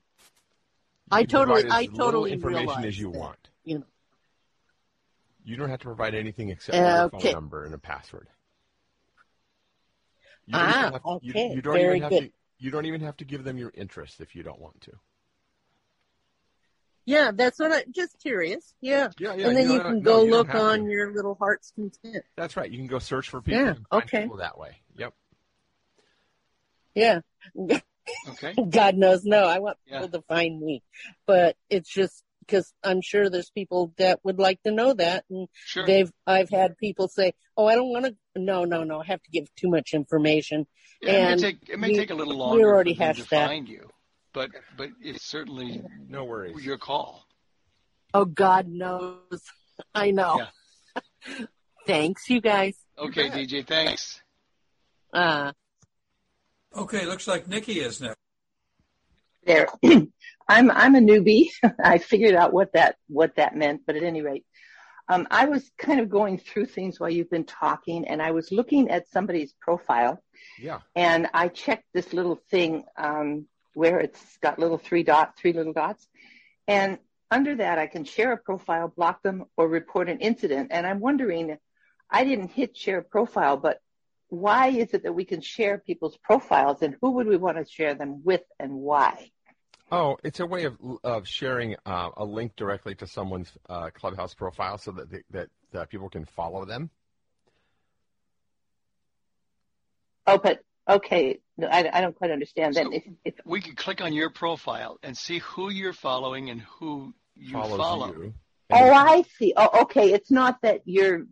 [1.10, 3.48] I You totally, I totally information realize as you that, want.
[3.64, 3.86] You know,
[5.44, 7.28] You don't have to provide anything except Uh, okay.
[7.28, 8.28] phone number and a password.
[10.46, 11.54] You don't Ah, even have, you- okay.
[11.54, 12.22] You, don't Very even have good.
[12.24, 12.32] to.
[12.58, 14.92] You don't even have to give them your interest if you don't want to.
[17.04, 18.74] yeah, that's what I just curious.
[18.80, 20.90] Yeah, Yeah, yeah, and then you you can no, go you look on to.
[20.90, 22.24] your little heart's content.
[22.36, 22.70] That's right.
[22.70, 23.64] You can go search for people.
[23.64, 24.22] Yeah, okay.
[24.22, 24.78] people that way.
[26.96, 27.24] Yep.
[27.54, 27.80] Yeah.
[28.28, 28.54] Okay.
[28.70, 30.00] God knows, no, I want Yeah.
[30.00, 30.82] people to find me,
[31.26, 35.48] but it's just because I'm sure there's people that would like to know that, and
[35.52, 35.84] Sure.
[35.86, 39.20] they've I've had people say, "Oh, I don't want to." No, no, no, I have
[39.22, 40.66] to give too much information,
[41.02, 42.98] Yeah, and it may take it may we- take a little we longer already for
[43.00, 43.48] them hashed to that.
[43.48, 43.90] find you,
[44.32, 46.64] but but it's certainly no worries.
[46.64, 47.26] Your call.
[48.14, 49.42] Oh, God knows,
[49.94, 50.46] I know.
[51.86, 52.76] Thanks, you guys.
[52.96, 53.66] Okay, DJ.
[53.66, 54.22] Thanks.
[55.12, 55.52] Uh,
[56.76, 58.16] Okay, looks like Nikki is next.
[59.44, 59.68] there.
[60.48, 61.48] I'm I'm a newbie.
[61.82, 64.44] I figured out what that what that meant, but at any rate,
[65.08, 68.52] um, I was kind of going through things while you've been talking, and I was
[68.52, 70.22] looking at somebody's profile,
[70.60, 70.80] Yeah.
[70.94, 75.72] and I checked this little thing um, where it's got little three dot three little
[75.72, 76.06] dots,
[76.68, 76.98] and
[77.30, 80.68] under that I can share a profile, block them, or report an incident.
[80.70, 81.56] And I'm wondering,
[82.10, 83.80] I didn't hit share profile, but
[84.28, 87.64] why is it that we can share people's profiles, and who would we want to
[87.70, 89.30] share them with, and why?
[89.90, 94.34] Oh, it's a way of of sharing uh, a link directly to someone's uh, Clubhouse
[94.34, 96.90] profile so that they, that that people can follow them.
[100.26, 102.74] Oh, but okay, no, I, I don't quite understand.
[102.74, 106.60] Then, if, if We could click on your profile and see who you're following and
[106.62, 108.12] who you follow.
[108.14, 108.34] you.
[108.72, 109.52] oh, I see.
[109.56, 110.12] Oh, okay.
[110.12, 111.26] It's not that you're s-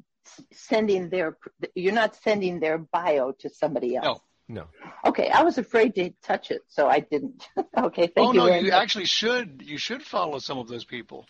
[0.53, 1.37] sending their
[1.75, 4.07] you're not sending their bio to somebody else.
[4.07, 4.21] No.
[4.47, 4.67] No.
[5.07, 7.49] Okay, I was afraid to touch it, so I didn't.
[7.79, 8.83] okay, thank oh you no, very you much.
[8.83, 9.63] actually should.
[9.65, 11.27] You should follow some of those people.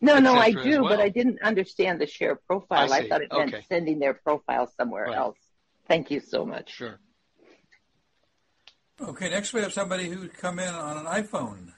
[0.00, 1.00] no, no, I et cetera as do, but.
[1.00, 2.92] I didn't understand the share profile.
[2.92, 3.64] I I, thought it meant Okay.
[3.68, 5.16] sending their profile somewhere Right.
[5.16, 5.38] else.
[5.86, 6.72] Thank you so much.
[6.74, 6.98] Sure.
[9.00, 11.72] Okay, next we have somebody who come in on an iPhone.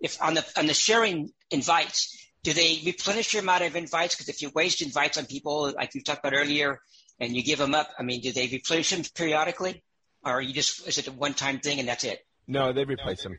[0.00, 4.14] if on the on the sharing invites, do they replenish your amount of invites?
[4.14, 6.78] Because if you waste invites on people, like you talked about earlier,
[7.18, 9.82] and you give them up, I mean, do they replenish them periodically,
[10.24, 12.20] or you just is it a one time thing and that's it?
[12.46, 13.36] No, they replace them.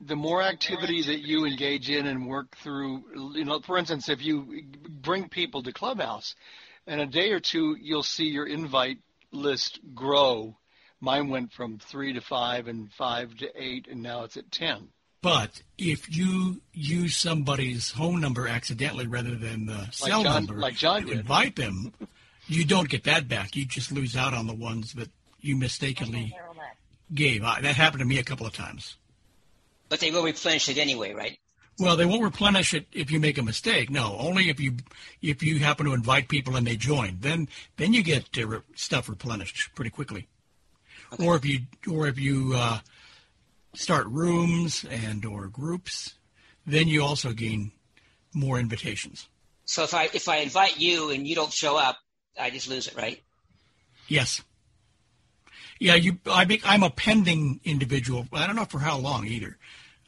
[0.00, 3.04] the more activity that you engage in and work through,
[3.36, 6.34] you know, for instance, if you bring people to Clubhouse,
[6.88, 8.98] in a day or two, you'll see your invite
[9.30, 10.56] list grow.
[11.00, 14.88] Mine went from three to five and five to eight, and now it's at 10.
[15.22, 20.74] But if you use somebody's home number accidentally rather than the cell John- number like
[20.74, 21.20] John to did.
[21.20, 21.92] invite them,
[22.48, 23.54] you don't get that back.
[23.54, 25.10] You just lose out on the ones that
[25.40, 26.36] you mistakenly
[27.14, 27.44] gave.
[27.44, 28.96] I, that happened to me a couple of times.
[29.88, 31.38] But they will replenish it anyway, right?
[31.78, 33.90] Well, they won't replenish it if you make a mistake.
[33.90, 34.76] No, only if you
[35.20, 37.18] if you happen to invite people and they join.
[37.20, 40.28] Then then you get uh, re- stuff replenished pretty quickly.
[41.18, 41.60] Or if you
[41.90, 42.80] or if you uh,
[43.74, 46.14] start rooms and or groups,
[46.66, 47.72] then you also gain
[48.34, 49.28] more invitations.
[49.64, 51.96] So if I if I invite you and you don't show up,
[52.38, 53.22] I just lose it, right?
[54.08, 54.42] Yes.
[55.78, 56.18] Yeah, you.
[56.26, 58.26] I be, I'm a pending individual.
[58.32, 59.56] I don't know for how long either.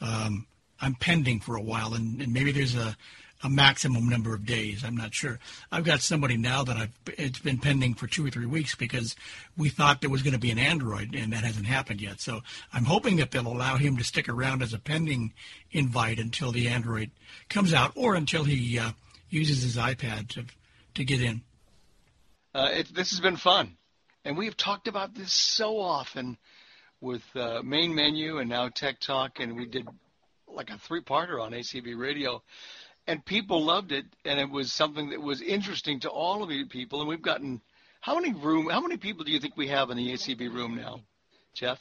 [0.00, 0.46] Um,
[0.80, 2.96] I'm pending for a while, and, and maybe there's a,
[3.44, 4.82] a maximum number of days.
[4.82, 5.38] I'm not sure.
[5.70, 9.14] I've got somebody now that I've it's been pending for two or three weeks because
[9.56, 12.20] we thought there was going to be an Android, and that hasn't happened yet.
[12.20, 12.40] So
[12.72, 15.34] I'm hoping that they'll allow him to stick around as a pending
[15.70, 17.10] invite until the Android
[17.50, 18.92] comes out, or until he uh,
[19.28, 20.46] uses his iPad to
[20.94, 21.42] to get in.
[22.54, 23.76] Uh, it, this has been fun,
[24.24, 26.38] and we've talked about this so often
[27.00, 29.86] with uh, main menu and now Tech Talk, and we did
[30.48, 32.42] like a three-parter on ACB Radio,
[33.06, 36.66] and people loved it, and it was something that was interesting to all of you
[36.66, 37.00] people.
[37.00, 37.60] And we've gotten
[38.00, 38.68] how many room?
[38.68, 41.00] How many people do you think we have in the ACB room now,
[41.54, 41.78] Jeff?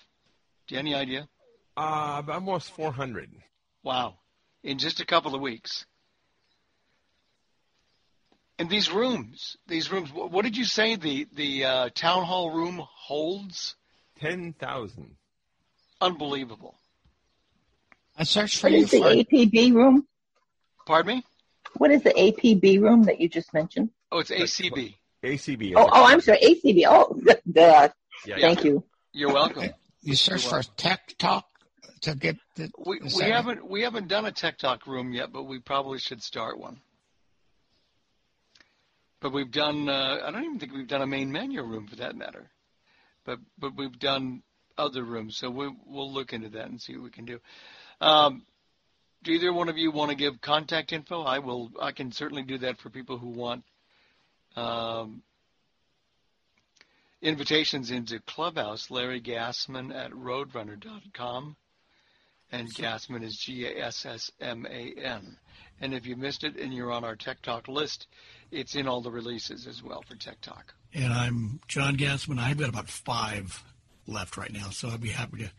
[0.67, 1.27] Do you have any idea?
[1.75, 3.29] Uh, almost 400.
[3.83, 4.15] Wow,
[4.63, 5.85] in just a couple of weeks.
[8.59, 10.11] And these rooms, these rooms.
[10.13, 13.75] What did you say the the uh, town hall room holds?
[14.21, 15.15] 10,000.
[15.99, 16.75] Unbelievable.
[18.17, 20.07] I searched for What you is the for APB room?
[20.85, 21.23] Pardon me?
[21.77, 23.89] What is the APB room that you just mentioned?
[24.11, 24.95] Oh, it's ACB.
[25.23, 25.73] ACB.
[25.75, 26.85] Oh, oh, I'm sorry, ACB.
[26.87, 27.19] Oh,
[27.51, 27.89] duh.
[28.25, 28.71] Yeah, Thank yeah.
[28.71, 28.83] you.
[29.11, 29.69] You're welcome.
[30.05, 31.45] You search for Tech Talk
[32.01, 32.69] to get the.
[32.85, 33.33] We, we setting?
[33.33, 36.81] haven't we haven't done a tech talk room yet, but we probably should start one.
[39.21, 39.87] But we've done.
[39.89, 42.49] Uh, I don't even think we've done a main menu room for that matter.
[43.25, 44.43] But but we've done
[44.77, 47.39] other rooms, so we, we'll look into that and see what we can do.
[48.01, 48.43] Um,
[49.23, 51.23] do either one of you want to give contact info?
[51.23, 51.71] I will.
[51.81, 53.63] I can certainly do that for people who want
[54.55, 55.23] um,
[57.21, 58.91] invitations into Clubhouse.
[58.91, 61.55] Larry Gassman at Roadrunner.com,
[62.51, 65.37] and Gassman is G A S S M A N.
[65.81, 68.07] And if you missed it and you're on our Tech Talk list,
[68.51, 70.73] it's in all the releases as well for Tech Talk.
[70.93, 72.39] And I'm John Gassman.
[72.39, 73.63] I've got about five
[74.05, 75.51] left right now, so I'd be happy to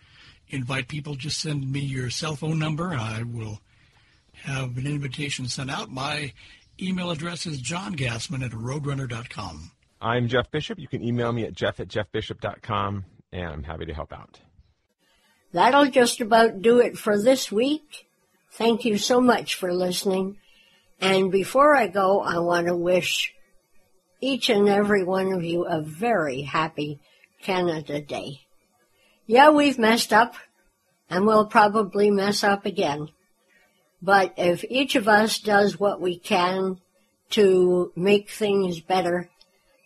[0.49, 1.15] invite people.
[1.15, 2.95] Just send me your cell phone number.
[2.95, 3.61] I will
[4.45, 5.91] have an invitation sent out.
[5.91, 6.33] My
[6.81, 9.71] email address is johngassman at roadrunner.com.
[10.01, 10.79] I'm Jeff Bishop.
[10.79, 14.41] You can email me at jeff at jeffbishop.com, and I'm happy to help out.
[15.53, 18.07] That'll just about do it for this week.
[18.53, 20.37] Thank you so much for listening.
[21.01, 23.33] And before I go, I want to wish
[24.21, 27.01] each and every one of you a very happy
[27.43, 28.44] Canada Day.
[29.27, 30.37] Yeah, we've messed up,
[31.09, 33.09] and we'll probably mess up again.
[34.03, 36.79] But if each of us does what we can
[37.31, 39.31] to make things better,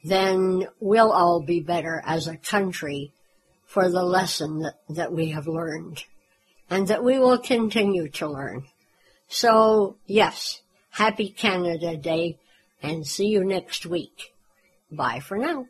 [0.02, 3.12] then we'll all be better as a country
[3.64, 6.04] for the lesson that, that we have learned
[6.68, 8.64] and that we will continue to learn.
[9.28, 12.38] So, yes, happy Canada Day
[12.82, 14.32] and see you next week.
[14.90, 15.66] Bye for now.